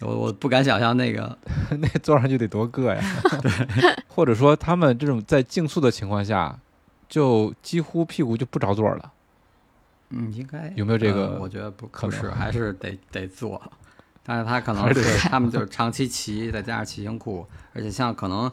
[0.01, 1.39] 我我不敢想象那个，
[1.79, 3.03] 那坐上去得多硌呀！
[3.43, 3.51] 对，
[4.09, 6.59] 或者说他们这种在竞速的情况下，
[7.07, 9.13] 就几乎屁股就不着座了。
[10.09, 13.61] 嗯，应该有没有这个呃我觉得不可能不是， 还是得得坐。
[14.23, 18.51] 但是他可能是他们就是长期骑，再加上骑行裤，而且像可能，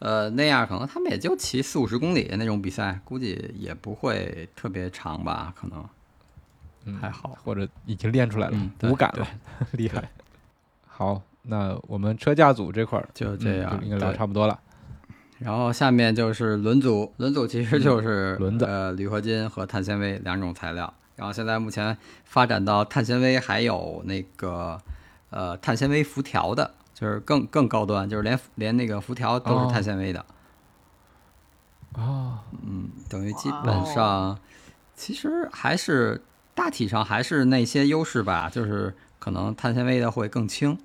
[0.00, 5.88] 呃那样可能他们也就骑四五十公里那种比赛，估计也不会特别长吧，可能
[6.86, 7.36] 嗯，还好。
[7.44, 9.26] 或者已经练出来了无感了，
[9.72, 10.10] 厉害。
[10.86, 14.58] 好，那我们车架组这块儿就这样嗯就应该聊差不多了。
[15.38, 20.92] 然后下面就是轮组，轮组其实就是、轮子呃铝合金和碳纤维两种材料。
[21.16, 24.78] 然后现在目前发展到碳纤维，还有那个
[25.30, 30.24] 呃碳纤维辐条的，就是更更高端，就是连连那个辐条都哦是碳纤维的。
[31.94, 34.38] 哦，嗯，等于基本哦上
[34.94, 36.22] 其实还是
[36.54, 40.78] 大体上还是那些优势吧，就是可能碳纤维的会更轻，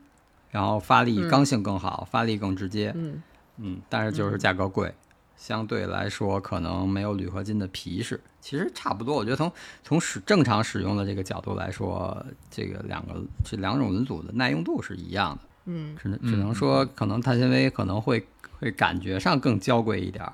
[0.52, 2.94] 然后发力嗯刚性更好，发力更直接。
[2.96, 3.22] 嗯，
[3.58, 4.96] 嗯，但是就是价格贵，
[5.36, 8.20] 相对来说可能没有铝合金的皮实。
[8.40, 9.52] 其实差不多，我觉得从
[9.84, 18.26] 从使正常使用的这个角度来说，这个两个这两种轮组的耐用度是一样的，嗯，只能只能说可能碳纤维可能会
[18.60, 20.34] 会感觉上更娇贵一点儿，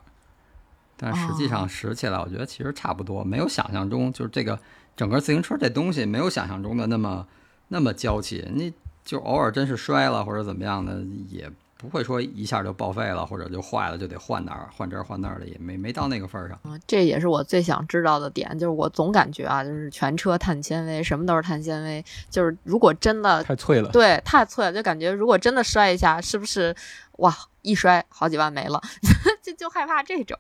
[0.98, 4.60] 但实际上使起来，我觉得其实差不多，没有想象中就是这个
[4.96, 7.28] 整个自行车这东西没有想象中的那么
[7.70, 16.60] 那么娇气，你就偶尔真是摔了或者怎么样的，也不会说一下就报废了或者就坏了就得换哪儿换这儿换那儿的，也没没到那个份儿上。
[16.64, 23.90] 嗯这也是我最想知道的点，就是我总感觉啊，就是全车碳纤维，什么都是碳纤维，就是如果真的太脆了。
[23.90, 26.76] 对太脆了，就感觉如果真的摔一下，是不是
[27.18, 28.82] 哇一摔好几万没了，
[29.42, 30.38] 就就害怕这种。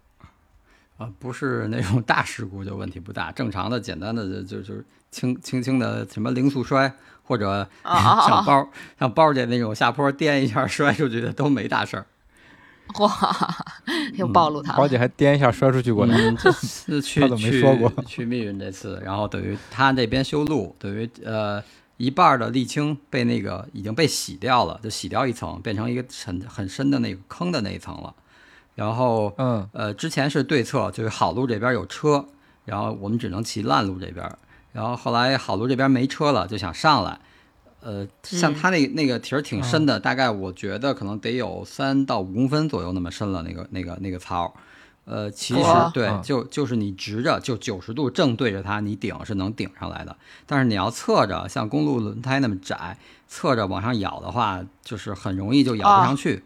[1.02, 12.06] 啊，不是那种大事故就问题不大，正常的简单的就就就是轻轻轻的什么零速摔，或者啊啊啊像包像包姐那种下坡颠一下摔出去的都没大事儿。
[13.00, 13.10] 哇，
[14.14, 14.78] 又暴露他了。
[14.78, 16.16] 包姐还颠一下摔出去过呢。
[16.16, 21.64] 嗯， 这次去他怎么没去说过去密云这次，然后等于他那边修路，等于呃
[21.98, 28.14] 一半的沥青被那个已经被洗掉了，就洗掉一层，变成一个很很深的那个坑的那一层了。
[28.76, 32.26] 然后嗯，呃之前是对侧，就是好路这边有车，
[32.66, 34.30] 然后我们只能骑烂路这边。
[34.72, 37.20] 然后后来好路这边没车了，就想上来。
[37.82, 44.54] 呃，像嗯他那那个题儿挺深的，大概我觉得可能得有三到五公分左右那么深了，那个那个那个槽。
[45.04, 50.16] 呃，其实哇对，嗯就就是你直着就九十度正对着它，你顶是能顶上来的。
[50.46, 52.96] 但是你要侧着，像公路轮胎那么窄，
[53.28, 56.44] 侧着往上咬的话，就是很容易就咬不上去，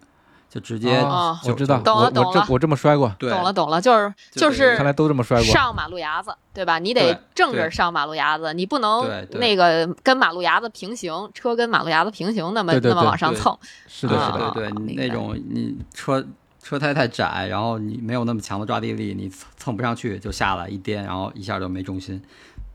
[0.55, 1.37] 就直接哦。
[1.43, 3.29] 就我知道，懂了我懂了我这我这么摔过，对。
[3.29, 5.45] 懂了懂了，就是就就是是看来都这么摔过。
[5.45, 6.79] 上马路牙子，对吧？
[6.79, 7.69] 你得对正着对。
[7.69, 13.57] 上马路牙子，你不能那个跟马路牙子平行，车跟马路牙子平行，那么那么往上蹭。
[13.87, 15.07] 是的，啊是的，对对，你明白。
[15.07, 16.25] 那种你车
[16.63, 22.21] 车胎太窄，然后你没有那么强的抓地力，你蹭蹭不上去就下来一颠，然后一下就没重心，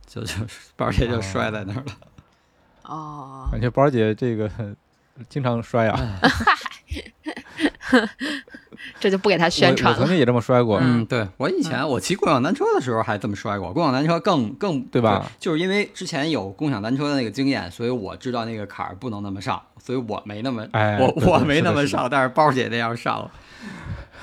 [0.07, 0.35] 就就
[0.77, 1.93] 包姐就摔在那儿了。
[2.83, 4.51] 哦，感觉包姐这个
[5.31, 5.99] 经常摔啊。
[8.99, 9.99] 这就不给他宣传了。
[9.99, 15.31] 我曾经也这么摔过，嗯嗯，对我以前我骑共享单车的时候还这么摔过，共享单车更更对吧？
[15.39, 23.31] 就是因为之前有共享单车的那个经验，所以我知道那个坎儿不能那么上，所以我没那么，哎我对对我没那么上，但是包姐那样上了。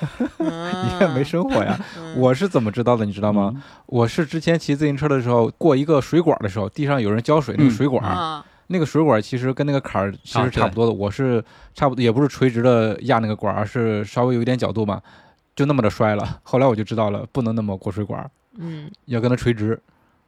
[0.38, 1.76] 你也没生活呀。
[1.96, 3.52] 嗯我是怎么知道的，你知道吗？
[3.54, 10.92] 嗯我是之前骑自行车的时候，过一个水管的时候，地上有人浇水，那个嗯水管，嗯那个水管其实跟那个坎儿其啊实差不多的。
[10.92, 15.02] 我是差不多，也不是垂直的压那个管儿，而是稍微有一点角度嘛，
[15.56, 16.40] 就那么着摔了。
[16.44, 19.80] 后来我就知道了，不能那么过水管儿，嗯要跟它垂直，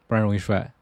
[0.07, 0.72] 不然容易摔。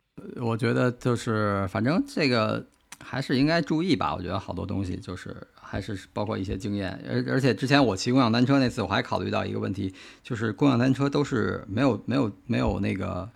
[0.40, 2.64] 我觉得就是反正这个
[3.05, 4.14] 还是应该注意吧。
[4.14, 13.29] 我觉得好多东西就是还是包括一些经验，而而且之前我骑共享单车那次，我还考虑到一个问题，就是共享单车都是没有没有没有那个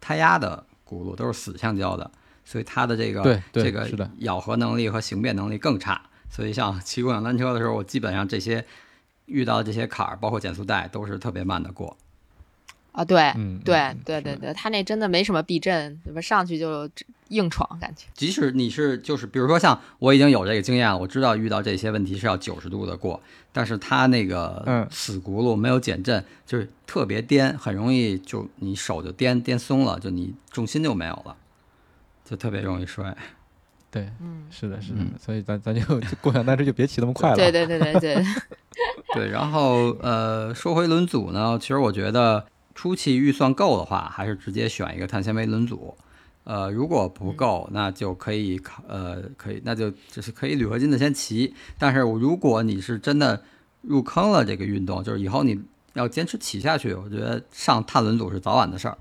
[0.00, 2.10] 胎压的轱辘，都是死橡胶的，
[2.46, 6.00] 所以它的这个对对这个咬合能力和形变能力更差。
[6.30, 8.64] 所以像 骑共享单车的时候，我基本上这些
[9.26, 11.94] 遇到的这些坎儿，包括减速带，都是特别慢的过。
[12.92, 16.22] 啊，对嗯，对对对对，他那真的没什么避震，怎么？
[16.22, 16.88] 上去就
[17.28, 18.06] 硬闯，感觉。
[18.14, 23.20] 即使你是就是比如说像我已经有这个经验了，我知道遇到这些问题是要九十度的过，
[23.52, 31.36] 但是它那个嗯死轱辘没有减震，就是特别颠，很容易就你手就颠颠松了，就你重心就没有了，
[32.28, 33.16] 就特别容易摔。
[33.90, 35.12] 对，嗯，是的，是的嗯。
[35.18, 35.80] 所以咱咱就
[36.20, 37.36] 共享单车就别骑那么快了。
[37.36, 38.24] 对对对对对，
[39.14, 45.96] 对， 然后呃，说回轮组呢，其实我觉得初期预算够的话，还是直接选一个碳纤维轮组。
[46.44, 51.54] 呃，如果不够，那就可以考呃，可以，那就就是可以铝合金的先骑。
[51.78, 53.42] 但是如果你是真的
[53.80, 55.60] 入坑了这个运动，就是以后你
[55.94, 58.98] 要坚持骑下去，我觉得上碳轮组是早晚的事儿。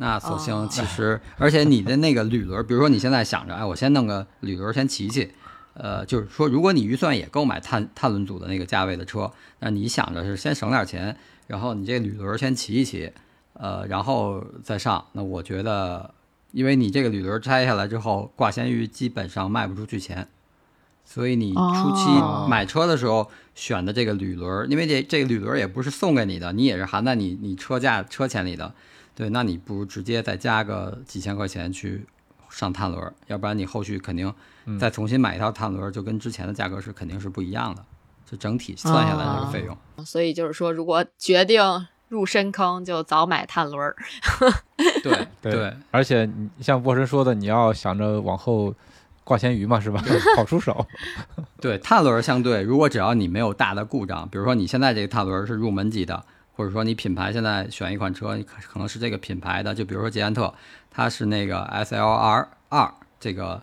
[0.00, 5.32] 那索性哦其实，而且你的那个铝轮，比如说你现在想着，哎，我先弄个铝轮先骑骑，
[5.74, 11.16] 呃，就是说，如果你预算也购买碳碳轮组的那个价位的车，那你想着是先省点钱，
[11.48, 13.10] 然后你这铝轮先骑一骑，
[13.54, 15.04] 呃，然后再上。
[15.12, 16.14] 那我觉得，
[16.52, 20.28] 因为你这个铝轮拆下来之后，挂闲鱼基本上卖不出去钱，
[21.04, 28.72] 所以你初哦期买车的时候选的这个铝轮，因为这这个铝轮也不是送给你的，你也是含在你你车价车钱里的，
[29.18, 32.06] 对，那你不如直接再加个几千块钱去
[32.48, 34.32] 上碳轮，要不然你后续肯定
[34.64, 37.84] 嗯再重新买一套碳轮，就跟之前的价格是肯定是不一样的，
[38.24, 40.06] 就整体算下来这个费用。
[40.06, 41.60] 所以就是说，如果决定
[42.06, 43.96] 入深坑，就早买碳轮儿。
[45.02, 48.72] 对对而且像波神说的，你要想着往后
[49.24, 50.00] 挂咸鱼嘛，是吧？
[50.38, 50.86] 好出手。
[51.60, 56.24] 对，碳轮相对，如果只要你没有大的故障，比如说你现在这个碳轮是入门级的，
[56.58, 60.52] 或者说你品牌现在选一款车，你可可能是这个品牌的，就比如说捷安特，
[60.90, 63.62] 它是那个 SLR 二这个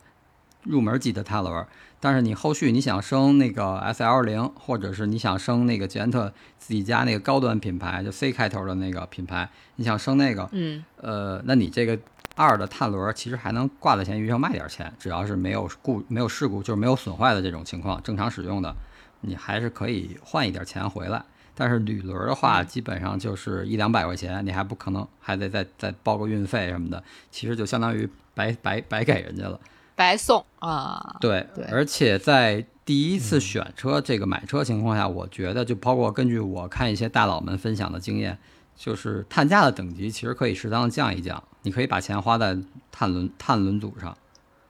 [0.63, 1.67] 入门级的碳轮，
[1.99, 11.99] 但是你后续你想升那个 SL 零，或者是你想升那个捷安特自己家那个高端品牌，就 C 开头的那个品牌，你想升那个，嗯，呃，那你这个
[12.35, 18.73] 二的碳轮其实还能挂在闲鱼上卖点钱，只要是没有故没有事故，就是没有损坏的这种情况，正常使用的，
[19.19, 21.21] 你还是可以换一点钱回来。
[21.55, 29.59] 但是铝轮的话，基本上就是一两百块钱，你还不可能还得再再包个运费什么的，其实就相当于白白白给人家了。
[29.95, 31.15] 白送啊。
[31.21, 31.63] 对，对。
[31.71, 38.37] 而且在第一次选车这个买车情况下，我觉得就包括根据我看一些大佬们分享的经验，
[38.75, 42.57] 就是碳价的等级其实可以适当的降一降，你可以把钱花在
[42.91, 44.15] 碳轮碳轮组上，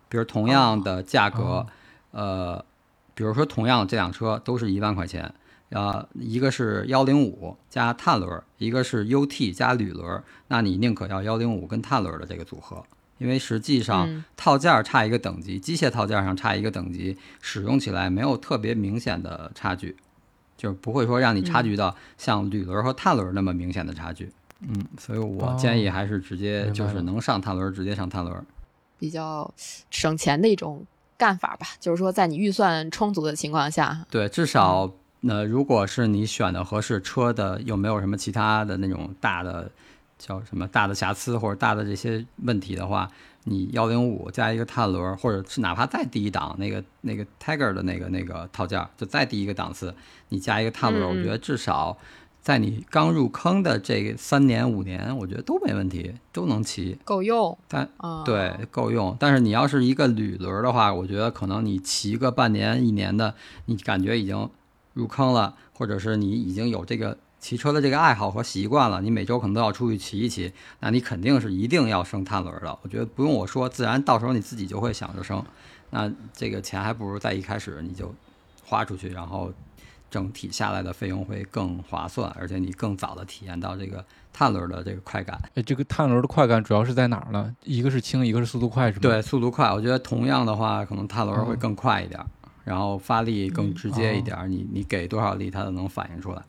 [0.08, 1.65] 比如同样的价格，
[2.12, 2.63] 呃，
[3.15, 5.34] 比如说同样这辆车都是一万块钱，
[5.76, 12.82] 呃，一个是幺零五加碳轮，一个是 UT 加铝轮，那你宁可要幺零五跟碳轮的这个组合，
[13.18, 14.24] 因为实际上嗯。
[14.38, 19.98] 套件儿差一个等级，机械套件上差一个等级，使用起来没有特别明显的差距，
[20.56, 24.32] 就是不会说让你差距到像铝轮和碳轮那么明显的差距。
[24.62, 28.46] 嗯，所以我建议还是直接就是能上碳轮，直接上碳轮。
[28.98, 29.54] 比较
[29.90, 30.86] 省钱的一种
[31.18, 34.90] 干法吧，就是说在你预算充足的情况下，对，至少
[35.28, 39.72] 呃，如果是你选的合适车的，有没有什么其他的那种大的
[40.18, 43.10] 叫什么大的瑕疵或者大的这些问题的话，
[43.44, 49.94] 你幺零五加一个碳轮儿，或者是哪怕再低一档那个那个 Tiger 的那个那个套件儿，就再低一个档次，
[50.30, 51.98] 你加一个碳轮我觉得至少
[52.42, 56.98] 在你刚入坑的这三年五年，我觉得都没问题，都能骑。
[57.04, 58.24] 够用但啊。
[58.24, 59.18] 对，够用。
[59.20, 63.34] 但是你要是一个铝轮儿的话，我觉得可能你骑个半年、一年的，
[63.66, 64.48] 你感觉已经
[64.95, 72.75] 入坑了，或者是你已经有这个骑车的这个爱好和习惯了，你每周可能都要出去骑一骑，那你肯定是一定要升碳轮儿的。
[72.81, 75.45] 我觉得不用我说，自然到时候你自己就会想着升。
[75.91, 78.12] 那这个钱还不如在一开始你就
[78.63, 79.53] 花出去，然后
[80.10, 84.03] 整体下来的费用会更划算，而且你更早的体验到这个
[84.34, 85.39] 碳轮儿的这个快感。
[85.55, 87.53] 哎，这个碳轮的快感主要是在哪儿呢？
[87.63, 89.01] 一个是轻，一个是速度快，是吗？
[89.01, 92.25] 对，速度快，我觉得同样的话，可能碳轮会更快一点儿，
[92.65, 96.43] 然后发力更直接一点儿，你你给多少力，它都能反应出来。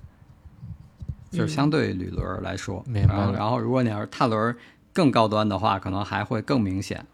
[1.30, 4.56] 就是相对铝轮来说，明白然后然后如果你要是碳轮
[4.92, 7.06] 更高端的话，可能还会更明显。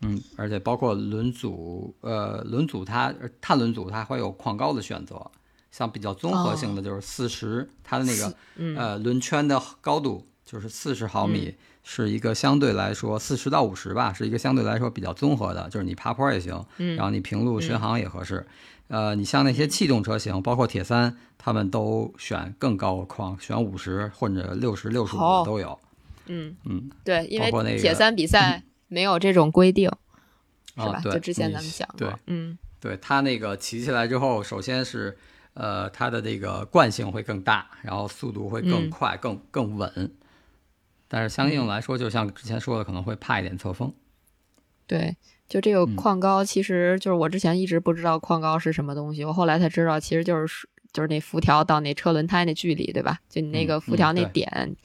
[0.00, 5.30] 嗯，而且包括轮组，呃，轮组它呃碳轮组它会有矿高的选择，
[5.70, 8.76] 像比较综合性的就是四十、它的那个嗯。
[8.76, 11.54] 呃轮圈的高度就是四十毫米，
[11.90, 18.46] 是一个相对来说四十到五十吧，是一个相对来说比较综合的，就是你爬坡也行，嗯然后你平路巡航也合适。
[18.88, 25.78] 呃，你像那些气动车型，包括铁三，他们都选更高的框，选五十或者六十、六十五哦都有。
[26.26, 29.90] 嗯，嗯，对，因为铁三比赛没有这种规定，
[30.76, 30.92] 是吧？
[30.92, 35.16] 啊，就之前咱们讲过，对嗯对，它那个骑起来之后，首先是
[35.54, 40.12] 呃，它的这个惯性会更大，然后速度会更嗯快、更更稳。
[41.08, 43.92] 但是相应来说，就像之前说的，可能会怕一点侧风。
[44.86, 45.16] 对，
[45.48, 53.18] 就这个嗯矿高，其实就是我之前一直不知道矿高是什么东西，我后来才知道，其实就是就是那辐条到那车轮胎那距离，对吧？
[53.28, 54.76] 就你那嗯个辐条那点。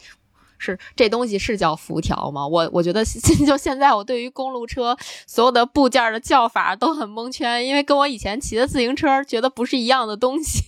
[0.65, 2.47] 是这东西是叫辐条吗？
[2.47, 3.03] 我我觉得
[3.45, 10.63] 就现在我对于公路车所有的部件的叫法都很蒙圈，因为跟我以前骑的自行车觉得不是一样的东西。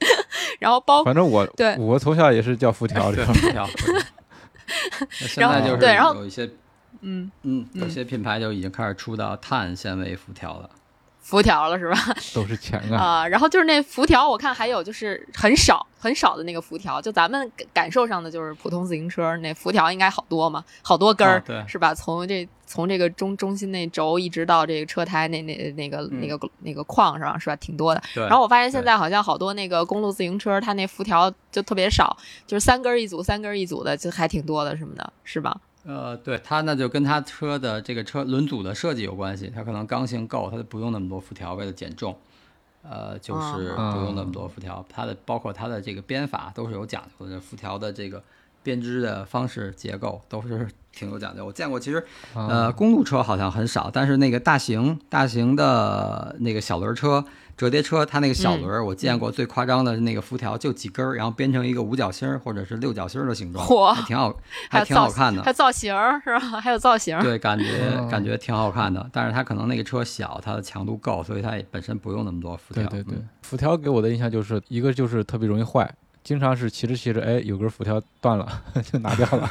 [0.58, 3.68] 然后包反正我对我从小也是叫辐 条，这对，个辐条。
[5.38, 6.50] 然在就是后对然后有一些
[7.00, 10.70] 嗯嗯，有嗯些品牌就已经开始出到碳纤维辐条了。
[11.26, 11.96] 辐条了是吧？
[12.32, 12.96] 都是钱啊。
[12.96, 21.92] 啊、然后就是那辐条，我看还有就是很少很少的那个辐条，就咱们感感受上的就是普通自行车那辐条应该好多嘛，好多根儿、啊对是吧？
[21.92, 27.56] 从这从这个中中心那轴一直到这个车胎那那那个、嗯那个那个框上是吧？
[27.56, 28.00] 挺多的。
[28.14, 35.60] 对，然后我发现现在好像好多那个公路自行车，它那辐条就特别少，就是三根儿一组，三根儿一组的，就还挺多的什么的，是吧？
[35.86, 42.18] 呃，对它那就跟它车的这个车轮组的设计有关系，它可能刚性够，它就不用那么多辐条，为了减重，
[42.82, 44.84] 呃，就是哦不用那么多辐条。
[44.88, 48.20] 它的包括它的这个编法都是有讲究的，辐条的这个
[48.64, 51.44] 编织的方式、结构都是挺有讲究。
[51.44, 51.98] 我见过，其实
[52.32, 57.22] 啊呃，公路车好像很少，但是那个大型大型的那个小轮车、
[57.56, 64.36] 折叠车，它那个小轮儿，我见过最夸张的那个辐条就几根儿，然后编成一个五角星儿或者是六角星儿的形状，嚯还挺好，
[64.70, 65.52] 还挺好看的还。
[65.52, 66.60] 造型儿是吧？
[66.60, 67.22] 还有造型儿。
[67.22, 67.64] 对，感觉
[67.98, 72.82] 哦感觉挺好看的，但是它可能那个车小，它的强度够，所以它也本身不用那么多辐条。
[72.88, 75.90] 对对对嗯，辐条给我的印象就是一个就是特别容易坏，
[76.22, 78.46] 经常是骑着骑着，哎，有根辐条断了
[78.90, 79.50] 就拿掉了。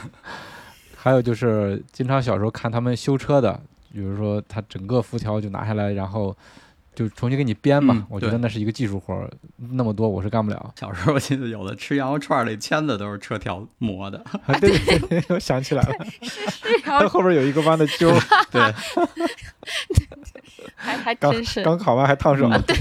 [1.05, 3.61] 还有就是经常小时候看他们修车的，
[3.93, 6.35] 比如说他整个辐条就拿下来，然后
[6.95, 7.93] 就重新给你编嘛。
[7.95, 10.73] 嗯我觉得那是一个技术活儿，那么多我是干不了。
[10.79, 14.17] 小时候我记得有的吃羊肉串儿那签子都是车条磨的。
[14.47, 15.93] 啊，对对对，我想起来了，
[16.83, 18.09] 然后它后边有一个弯的揪，
[18.49, 18.59] 对，
[20.73, 22.49] 还还刚真是，刚烤完还烫手。
[22.65, 22.75] 对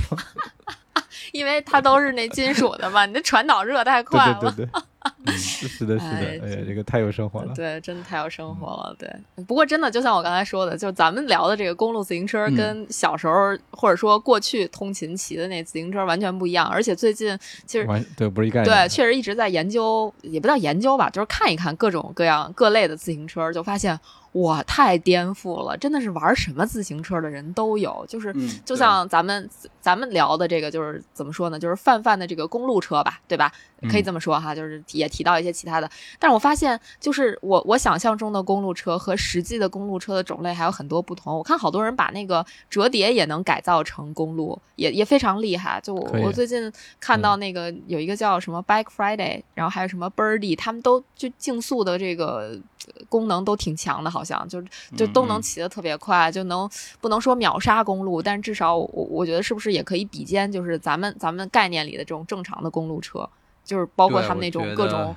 [1.33, 4.39] 因为它都是那金属的嘛，你那传导热太快了。
[4.41, 4.83] 对对对，
[5.27, 7.53] 嗯，是的，是的，哎哎呀，这个太有生活了。
[7.55, 8.95] 对，真的太有生活了。
[8.99, 9.09] 对，
[9.45, 16.67] 不过真的就像我刚才说的，就是咱们聊的这个公路自行车，嗯跟小时候、或者说过去通勤骑的那自行车完全不一样。
[16.67, 18.65] 而且最近其实对不是一概念。
[18.65, 23.99] 对，确实一直在研究，也不叫研究吧，就是看一看各种各样各类的自行车，就发现
[24.33, 25.77] 哇，太颠覆了！
[25.77, 29.49] 真的是玩什么自行车的人都有，就是嗯就像咱们
[29.81, 31.59] 咱们聊的这个，就是怎么说呢？
[31.59, 33.53] 就是泛泛的这个公路车吧，对吧？
[33.91, 35.91] 可以这么说哈，就是也提到一些其他的。
[36.19, 41.37] 但是我发现，就是我我想象中的公路车和实际的公路车的种类还有很多不同。
[41.37, 45.81] 我看好多人把那个折叠也能改造成公路，也也非常厉害。
[45.83, 54.63] 就我我最近看到那个有一个叫什么 Bike Friday，然后还有什么 Birdy，他们都就竞速的这个呃功能都挺强的，好像就
[54.97, 56.69] 就都能嗯骑得特别快，就能
[57.01, 63.29] 不能说秒杀公路，但至少我我觉得是不是也可以比肩，就是咱们咱们概念里的这种正常的公路车，
[63.65, 65.17] 就是包括他们那种各种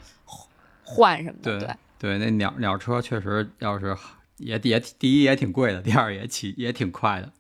[0.84, 1.76] 换什么的，对对。
[2.00, 3.98] 对，那鸟鸟车确实要是
[4.38, 7.32] 也也第一也挺贵的，第二也骑也挺快的。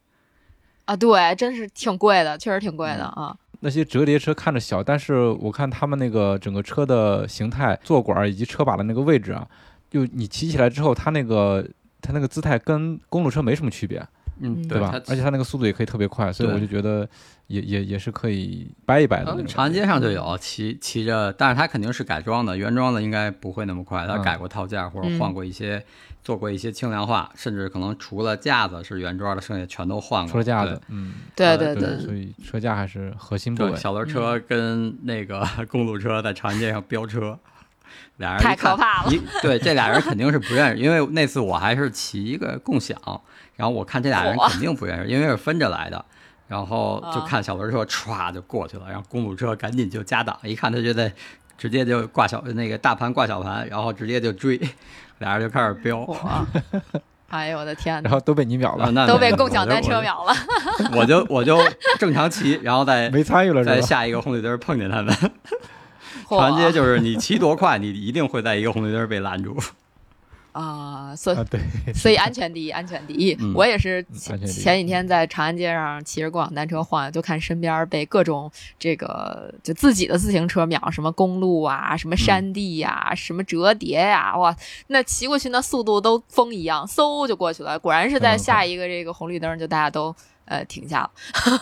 [0.85, 3.37] 啊，对，真是挺贵的，确实挺贵的啊。
[3.59, 9.47] 那些折叠车看着小，但是我看他们那个整个车的形态、坐管以及车把的那个位置啊，
[9.91, 11.67] 就你骑起来之后，它那个
[12.01, 14.03] 它那个姿态跟公路车没什么区别，
[14.39, 14.91] 嗯对吧？
[15.07, 17.07] 而且它那个速度也可以特别快，所以我就觉得
[17.47, 19.47] 也也也是可以掰一掰的那种。
[19.47, 25.83] 长安街上就有骑骑着，但是它肯定是改装的，原装的应该不会那么快，它嗯改过套件或者嗯换过一些，
[26.23, 30.33] 做过一些轻量化，甚至可能除了架子是原装的，剩下全都换过。
[30.33, 33.77] 车架子，嗯，呃对对对，所以车架还是核心部对，位，。
[33.77, 37.37] 小轮车跟那个 公路车在长安街上飙车，
[38.17, 42.99] 俩人太可怕了一对，这俩人肯定是不认识，因为那次我还是骑一个共享，
[43.57, 46.05] 然后我看这俩人肯定不认识，因为是分着来的。
[46.47, 51.11] 然后就啊看小轮车歘就过去了，然后公路车赶紧就加档，一看他就在
[51.57, 54.57] 直接就挂小那个大盘挂小盘，然后直接就追，
[55.19, 55.99] 俩人就开始飙。
[56.05, 56.45] 哇！
[57.27, 60.33] 哎呦我的天，然后都被你秒了，啊那都被共享单车秒了。
[60.93, 61.59] 我 就我就
[61.99, 63.61] 正常骑，然后再 没参与了？
[63.65, 65.13] 在下一个红绿灯碰见他们。
[66.29, 69.57] 团结就是你骑多快，你一定会在一个红绿灯被拦住。
[70.57, 71.59] 啊，所以啊，对，
[71.93, 73.35] 所以安全第一，安全第一。
[73.39, 84.55] 嗯我也是嗯安全第一前几天在长安街上骑着共享单车晃，就看身边被各种这个就自己的自行车秒，什么公路啊，什么嗯山地呀、什么折叠呀、哇，
[84.87, 87.77] 那骑过去那速度都风一样，嗖就过去了。
[87.77, 90.15] 果然是在嗯下一个这个红绿灯，就大家都
[90.47, 91.11] 呃停下了，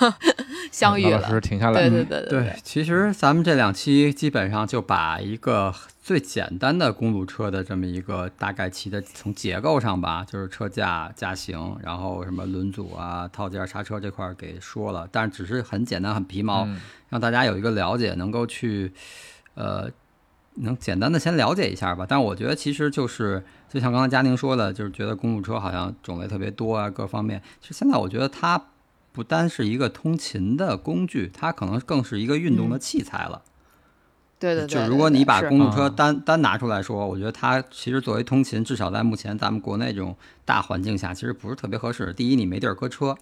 [0.72, 1.40] 相遇了老师。
[1.42, 16.80] 停下来，对对嗯对对对，其实咱们这两期基本上就把一个最简单的公路车的这么一个大概骑的，从结构上吧，就是车架、架型，然后什么轮组啊、套件、刹车这块儿给说了，但只是很简单、很皮毛，嗯
[17.10, 18.94] 让大家有一个了解，能够去
[19.56, 19.90] 呃。
[20.60, 27.42] 能简单的先了解一下吧，但我觉得其实就是，就像刚才佳宁说的，就是觉得公路车好像种类特别多啊，各方面。
[27.60, 28.58] 其实现在我觉得它
[29.16, 33.42] 不单是一个通勤的工具，它可能更是一个运动的器材了。
[34.38, 40.14] 对对对对就如果你把公路车啊单单拿出来说，我觉得它其实作为通勤，至少在目前咱们国内这种
[40.44, 42.12] 大环境下，其实不是特别合适。
[42.12, 43.16] 第一，你没地儿搁车；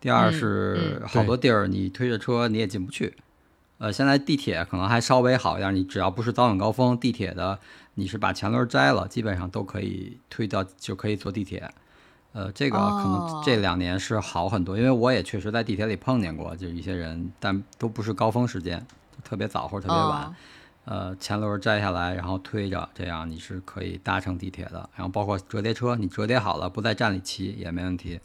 [0.00, 3.14] 第二嗯是嗯好多地儿你推着车你也进不去。
[3.78, 7.60] 呃，现在地铁可能还稍微好一点，你只要不是早晚高峰，地铁的
[7.94, 11.70] 你是把前轮摘了，基本上都可以推到就可以坐地铁。
[12.34, 18.78] 呃，这个可哦能这两年是好很多，因为我也确实在地铁里碰见过，就是一些人，但都不是高峰时间，
[19.12, 20.24] 就特别早或者特别晚。
[20.24, 20.34] 哦
[20.86, 24.86] 呃，前轮摘下来，然后推着，这样你是可以搭乘地铁的。
[24.94, 28.20] 然后包括折叠车，你折叠好了，不在站里骑也没问题。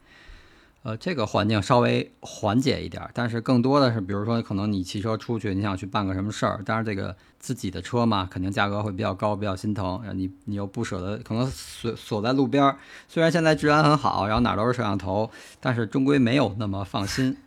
[0.90, 10.02] 呃，这个环境稍微缓解一点儿，但是更多的是，比如说可能你骑车出去，你想去办个什么事儿，当然这个自己的车嘛，肯定价格会比较高，比较心疼。
[10.16, 12.76] 你你又不舍得，可能锁锁在路边儿，
[13.08, 15.30] 虽然现在治安很好，然后哪儿都是摄像头，
[15.60, 17.38] 但是终归没有那么放心。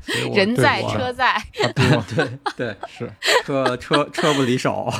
[0.00, 3.12] 所以我人在车在，差不多对对， 是
[3.44, 4.92] 车车车不离手。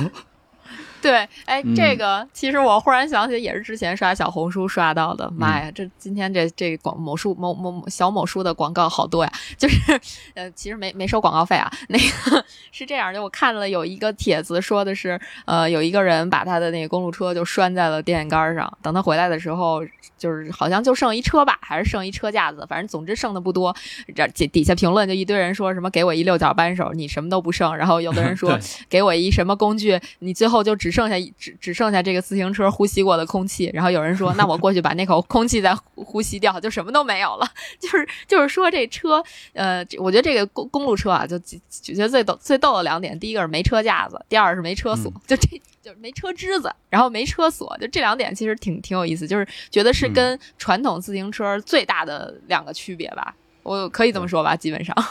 [1.02, 5.30] 对，哎，这嗯个其实我忽然想起，也是之前刷小红书刷到的。
[5.30, 9.32] 妈呀，这今天这这广某书某某某小某书的广告好多呀！
[9.58, 10.00] 就是
[10.34, 11.70] 呃，其实没没收广告费啊。
[11.88, 19.82] 那个是这样，就我看了有一个帖子，说的是呃，有一个人把他的那个公路车就拴在了电线杆上，等他回来的时候，
[20.18, 23.74] 就是好像就剩一车把，还是剩一车架子，反正总之剩的不多。
[24.14, 27.76] 这底底下评论就一堆人说什么给我一六角扳手，你什么都不剩。
[27.76, 33.70] 然后有的人 说给我一什么工具，你最后就只剩下一只只剩下这个自行车呼吸过的空气。
[33.72, 37.46] 然后有人说，那我过去把那口空气再呼呼吸掉，就什么都没有了。
[37.78, 39.22] 就是就是说这车，
[39.52, 45.60] 呃，我觉得这个公公路车啊，就就就觉得最逗最逗的两点，第一个是没车架子，第二是没车锁，就这。
[45.82, 53.32] 就是没车支子，然后没车锁，就这两点其实挺挺有意思，就是觉得是跟传统自行车最大的两个区别吧，
[53.62, 54.92] 我可以这么说吧，基本上。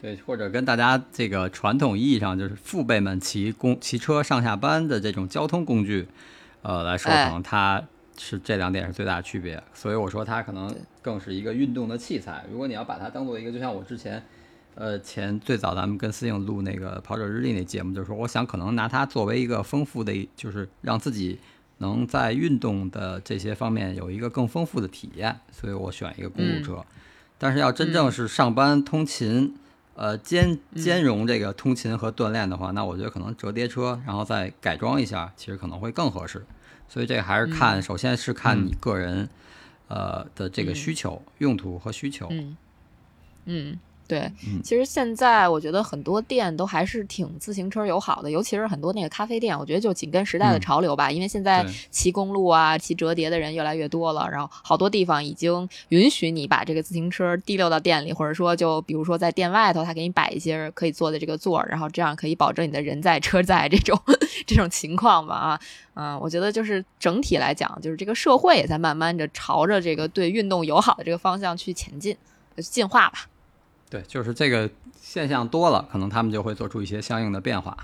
[0.00, 6.06] 对，或者跟大家这个传统意义上就是父辈们骑公骑车上下班的这种交通工具，
[6.62, 7.82] 呃来说，哎可能它
[8.18, 9.62] 是这两点是最大的区别。
[9.72, 12.44] 所以我说它可能更是一个运动的器材。
[12.50, 14.22] 如果你要把它当做一个，就像我之前。
[14.76, 21.38] 呃，前最早咱们跟思颖录那个跑者日历那节目，就是说，我想可能拿它作为一个丰富的，就是让自己
[21.78, 26.84] 能在运动的这些方面有一个更丰富的体验，所以我选一个公路车。
[27.38, 29.54] 但是要真正是上班通勤，
[29.94, 36.44] 呃兼兼容这个通勤和锻炼的话，那我觉得可能折叠车，然后再改装一下，其实可能会更合适。
[36.88, 39.28] 所以这个还是看，首先是看你个人，
[39.88, 42.28] 呃的这个需求、用途和需求。
[42.30, 42.56] 嗯。
[43.46, 51.10] 嗯，对嗯，其实现在我觉得很多店都还是挺自行车友好的，尤其是很多那个咖啡店，我觉得就紧跟时代的嗯潮流吧。
[51.10, 63.98] 因为现在骑公路啊、骑折叠的人越来越多了，然后好多地方已经允许你把这个自行车提溜到店里，或者说就比如说在店外头，他给你摆一些可以坐的这个座儿，然后这样可以保证你的人在车在这种
[64.46, 65.60] 这种情况吧啊。
[65.94, 72.16] 嗯，我觉得就是整体来讲，就是这个社会也在慢慢的朝着这个对运动友好的这个方向去前进，
[72.56, 73.26] 进化吧。
[73.90, 74.68] 对，就是这个
[75.00, 77.76] 现象多了，可能他们就会做出一些相应的变化。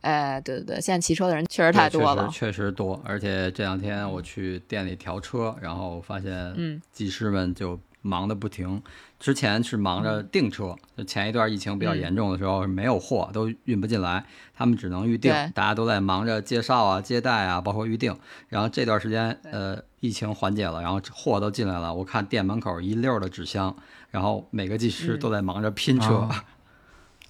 [0.00, 2.28] 哎，对对对，现在骑车的人确实太多了。
[2.28, 3.00] 确实确实多。
[3.04, 8.82] 而且这两天我去店里调车，然后发现嗯技师们就忙的不停。
[9.20, 14.24] 之前是忙着订车，就前一段疫情比较严重的时候没有货，都运不进来，
[14.56, 15.32] 他们只能预定。
[15.54, 18.16] 大家都在忙着介绍啊、接待啊，包括预定。
[18.48, 21.92] 然后这段时间，呃，疫情缓解了，然后货都进来了。
[21.92, 23.76] 我看店门口一溜儿的纸箱，
[24.10, 26.18] 然后每个技师嗯都在忙着拼车。
[26.18, 26.44] 啊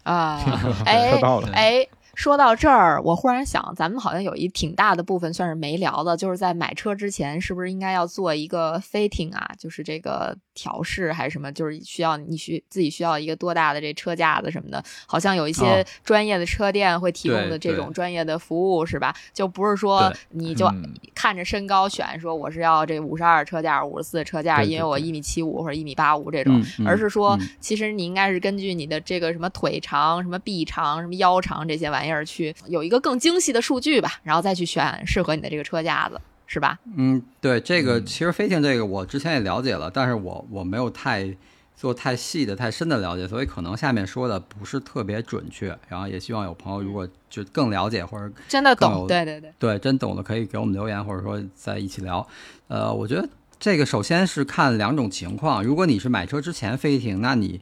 [0.05, 0.41] 啊，
[0.87, 1.87] 哎车到了哎，
[2.19, 9.49] 说到这儿，我忽然想，咱们好像有一挺大的部分算是没聊的，就是在买车之前，是不是应该要做一个 fitting 啊？
[9.57, 11.53] 就是这个调试还是什么？
[11.53, 14.83] 就是需要你需自己需要一个多大的这车架子什么的？
[15.07, 19.15] 好像有一些哦专业的车店会提供的这种专业的服务，是吧？
[19.33, 36.79] 就不是说你就嗯看着身高选，说我是要这五十二车架、五十四车架，因为我一米七五或者一米八五这种，而是说嗯，其实你应该是根据你的这个什么腿长、什么臂长、什么腰长这些玩意儿去有一个更精细的数据吧，然后再去选适合你的这个车架子，是吧？
[36.97, 41.35] 嗯，对，这个嗯其实飞行这个我之前也了解了，但是我我没有太
[41.77, 45.79] 做太细的、太深的了解，所以可能下面说的不是特别准确。
[45.89, 52.27] 然后也希望有朋友如果就更了解或者真的懂，对对对，对真懂的，可以给我们留言，或者说在一起聊。
[52.67, 53.29] 呃，我觉得
[53.61, 57.61] 这个首先是看两种情况，如果你是买车之前飞行，那你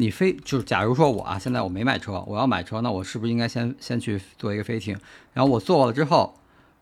[0.00, 4.96] 你飞就是假如说我啊，现在我没买车，我要买车，那我是不是应该先先去做一个飞艇？
[5.32, 6.32] 然后我做了之后，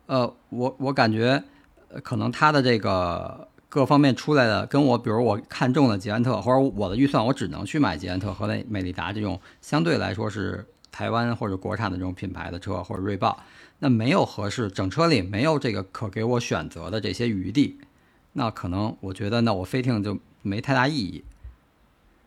[0.05, 1.43] 呃，我我感觉
[1.89, 13.43] 呃可能它的这个各方面出来的，跟我比如我看中了捷安特，或者我的预算我只能去买捷安特和美美利达这种相对来说是台湾或者国产的这种品牌的车，或者锐豹，
[13.79, 17.79] 那没有合适，整车里没有这个可给我选择的这些余地，
[18.35, 21.25] 那可能我觉得那我飞艇就没太大意义。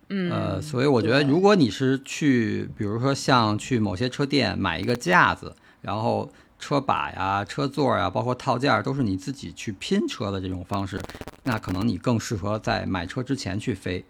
[0.10, 11.00] 嗯，呃，所以我觉得，如果你是去，比如说像去某些车店买一个架子，然后车把呀、车座呀，包括套件儿，都是你自己去拼车的这种方式，
[11.44, 14.04] 那可能你更适合在买车之前去飞。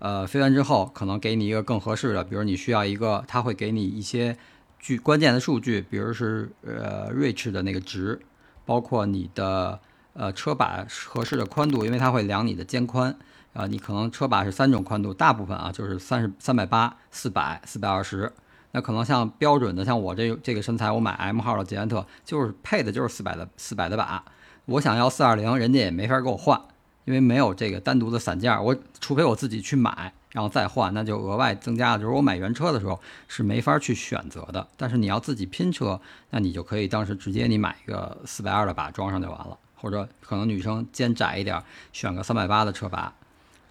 [0.00, 4.36] 呃，飞完之后，可能给你一个更合适的，比如你需要一个，它会给你一些
[4.78, 8.20] 具关键的数据，比如是呃 reach 的那个值，
[8.66, 9.80] 包括你的
[10.12, 13.16] 呃车把合适的宽度，因为它会量你的肩宽。
[13.52, 18.32] 啊、你可能车把是三种宽度，大部分啊就是三十三百八、四百、四百二十。
[18.70, 24.22] 那可能像标准的，像我这这个身材，我买 M 号的捷安特，就是配的就是四百的四百的把。
[24.66, 26.60] 我想要四二零，人家也没法给我换，
[27.06, 28.62] 因为没有这个单独的散件。
[28.62, 31.98] 我除非我自己去买，然后再换，那就额外增加了。
[31.98, 35.98] 就是我买原车的时候是没法去选择的，但是你要自己拼车，
[36.30, 41.60] 那你就可以当时直接你买一个四百二的把装上就完了，或者可能女生肩窄一点，
[41.94, 43.10] 选个三百八的车把。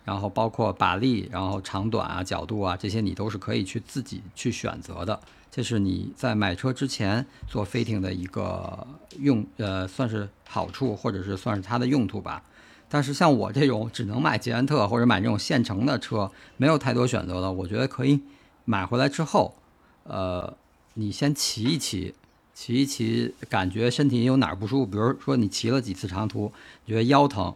[0.08, 5.20] 然后包括把力，然后长短啊、角度啊这些，你都是可以去自己去选择的。
[5.52, 8.88] 这是你在买车之前做 fitting 的一个
[9.20, 12.42] 用，呃，算是好处，或者是算是它的用途吧。
[12.88, 18.22] 但是像我这种只能买捷安特或者买这种现成的车，没有太多选择的，我觉得可以
[18.64, 19.56] 买回来之后，
[20.04, 20.56] 呃，
[20.94, 22.16] 你先骑一骑，
[22.54, 26.54] 骑一骑，感觉身体有哪儿不舒服，比如说你骑了几次长途，
[26.86, 27.54] 觉得腰疼，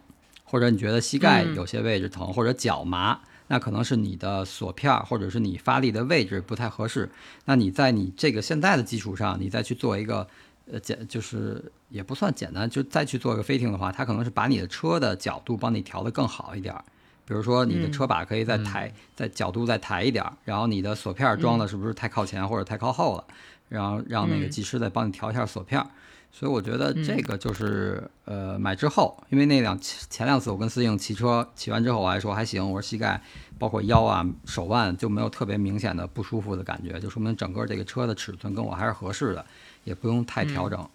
[0.52, 7.10] 或者你觉得膝盖嗯有些位置疼，或者脚麻，那可能是你的锁片儿或者是你发力的位置不太合适。
[7.46, 10.28] 那你在你这个现在的基础上，你再去做一个
[10.70, 16.84] 呃简，就是也不算简单，就再去做一个飞艇的话，它可能是把你的车的角度帮你调得更好一点儿。
[17.26, 23.24] 比如说你的嗯车把可以再抬，再角度再抬一点儿，然后你的锁片儿装的是不是太靠前或者太靠后了，
[23.70, 25.88] 然后让那个嗯技师再帮你调一下锁片儿。
[26.32, 33.22] 所以我觉得这个就是、呃买之后，因为那两前两次我跟思颖骑车骑完之后，我还说还行，我说膝盖
[33.60, 39.46] 包括腰啊手腕就没有特别明显的不舒服的感觉，就说明整个这个车的尺寸跟我还是合适的，
[39.84, 40.90] 也不用太调整。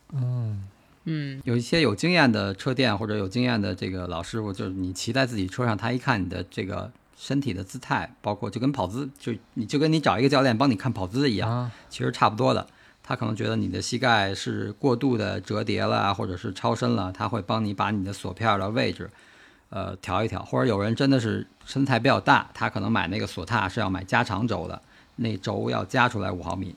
[1.09, 12.67] 嗯有一些有经验的车店或者有经验的这个老师傅，就是你骑在自己车上，他一看你的这个身体的姿态，包括就跟跑姿，就你就跟你找一个教练帮你看跑姿一样，啊，其实差不多的。
[13.09, 19.09] 他可能觉得你的膝盖是过度的折叠了啊，或者是超伸了，他会帮你把你的锁片的位置，
[19.71, 20.43] 呃，调一调。
[20.43, 24.83] 或者有人真的是身材比较大，他可能买那个锁踏是要买加长轴的，
[25.15, 26.75] 那轴要加出来五毫米，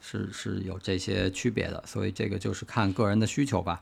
[0.00, 1.80] 是是有这些区别的。
[1.86, 3.80] 所以这个就是看个人的需求吧。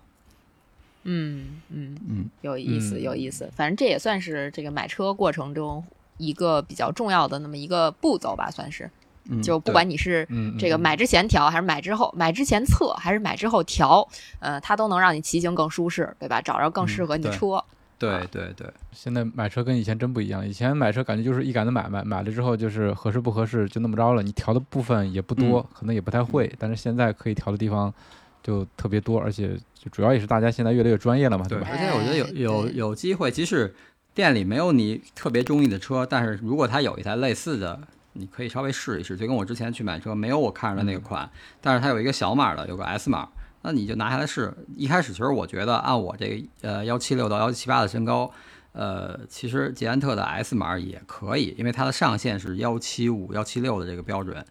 [1.05, 3.51] 嗯嗯嗯，有意思，嗯有意思。
[3.57, 5.83] 反正这也算是这个买车过程中
[6.18, 8.91] 一个比较重要的那么一个步骤吧，算是。
[9.31, 14.07] 嗯就不管你是嗯，这个买之前调，还是买之后买之前测，还是买之后调，
[14.41, 16.41] 呃，它都能让你骑行更舒适，对吧？
[16.41, 17.62] 找着更适合你的车。
[17.99, 27.95] 对对对，现在买车跟以前真不一样，以前买车感觉就是一杆子买卖，买了之后就是合适不合适就那么着了，你调的部分也不多，可能也不太会，但是现在可以调的地方
[28.43, 31.68] 就特别多，而且就主要也是大家现在越来越专业了嘛，对，吧？
[31.70, 33.73] 而且我觉得有哎有有机会，即使
[34.14, 37.79] 店里没有你特别中意的车，但是如果他有一台类似的，
[38.15, 39.17] 你可以稍微试一试。
[39.17, 41.29] 就跟我之前去买车，没有我看着的那个款，
[41.61, 43.29] 但是它有一个小码的，有个 S 码，
[43.63, 44.53] 那你就拿下来试。
[44.77, 48.31] 一开始其实我觉得按我这个呃幺七六到幺七八的身高。
[48.75, 54.43] 呃，其实捷安特的 S 码也可以，因为它的上限是幺七五、幺七六的这个标准，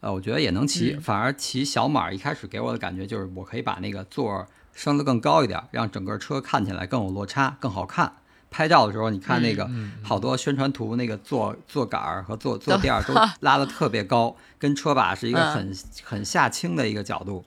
[0.00, 0.94] 呃，我觉得也能骑。
[0.94, 8.10] 嗯反而骑小码一开始给我的感觉就是，我可以把那个座儿升得更高一点，让整个车看起来更有落差，更好看。
[8.50, 17.44] 拍照的时候，你看那个嗯好多宣传图，那个座座杆儿和坐坐 垫儿都拉的特别高，跟车把是一个很很下倾的一个角度，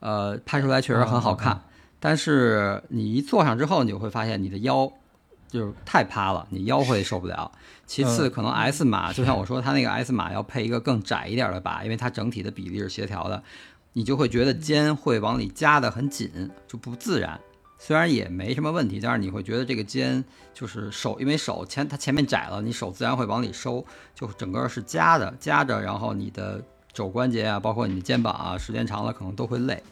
[0.00, 1.60] 呃，拍出来确实很好看。
[2.00, 4.90] 但是你一坐上之后，你就会发现你的腰
[5.48, 7.50] 就是太趴了，你腰会受不了。
[7.86, 13.42] 其次，嗯可能 S 码，就像我说，它那个 S 码要配一个更窄一点的把，因为它整体的比例是协调的，
[13.94, 17.40] 你就会觉得肩会往里夹的很紧，就不自然。
[17.78, 20.22] 虽然也没什么问题，但是你会觉得这个肩
[20.52, 26.62] 就是手，因为手前它前面窄了，你手自然会往里收，就整个是夹的夹着，然后你的
[26.92, 29.82] 肘关节啊，包括你的肩膀啊，时间长了可能都会累。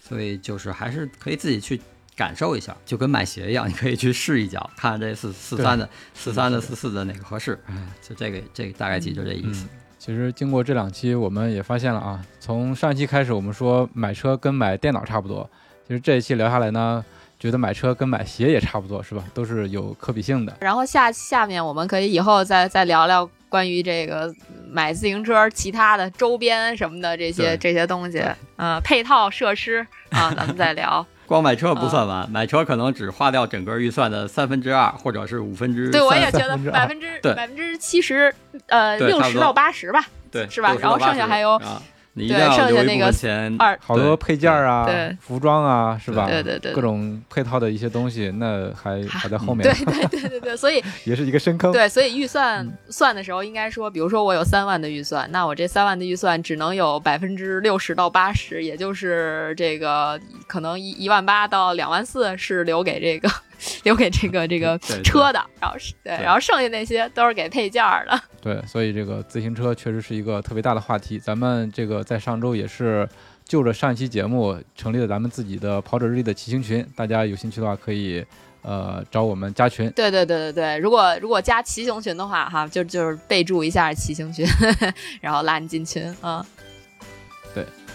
[0.00, 1.80] 所以就是还是可以自己去
[2.16, 7.58] 感受一下，就跟买鞋一样，你可以去试一脚，看看这四四三的、四三的、四四的哪个合适。
[7.66, 9.66] 哎，就这个这个大概记就这意思。
[9.98, 15.48] 其实经过这两期，我们也发现了啊，从上一期开始，我们说买车跟买电脑差不多，
[15.86, 17.04] 其实这一期聊下来呢，
[17.42, 19.24] 觉得买车跟买鞋也差不多，是吧？
[19.34, 20.56] 都是有可比性的。
[20.60, 24.32] 然后下下面我们可以以后再再聊聊关于这个
[24.70, 28.24] 买自行车其他的周边什么的这些这些东西，
[28.54, 31.04] 呃，配套设施啊， 咱们再聊。
[31.26, 38.32] 光买车不算完，买车可能只花掉整个预算的三分之二，或者是五分之对，我也觉得百分之百分之七十，
[38.66, 40.76] 呃，六十到八十吧，对，是吧？
[40.78, 41.82] 然后剩下还有啊，
[42.14, 43.56] 你一定对要剩下那个留一部分钱。
[43.58, 46.26] 二好多配件儿啊对、服装啊，是吧？
[46.28, 51.72] 对对对各种配套的一些东西，那还还在后面 对，对对对对，所以 也是一个深坑。
[51.72, 63.30] 对，所以预算算的时候，应该说，比如说我有三万的预算，那我这三万的预算只能有百分之六十到八十，也就是这个可能一一万八到两万四是留给这个
[63.84, 68.20] 留给这个这个车的，然后是对，然后剩下那些都是给配件儿的。
[68.40, 71.18] 对，所以这个自行车确实是一个特别大的话题。
[71.18, 73.08] 咱们这个在上周也是
[73.44, 78.24] 就着上一期节目成立了咱们自己的跑者日历的骑行群，大家有兴趣的话可以
[78.62, 79.90] 呃找我们加群。
[79.92, 84.46] 对对对对对，如果如果加骑行群的话，哈，就就是备注一下骑行群，
[85.20, 86.44] 然后拉你进群啊。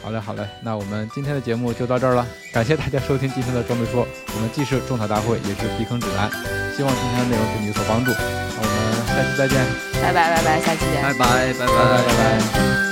[0.04, 6.30] 好嘞，好嘞，那我们今天的节目就到这儿了，感谢大家收听今天的装备说，我们既是种草大会，也是避坑指南，
[6.76, 8.12] 希望今天的内容对你有所帮助。
[8.12, 9.66] 那我们下期再见，
[10.02, 11.02] 拜拜拜拜，下期见。
[11.04, 12.87] 拜拜拜拜拜拜拜。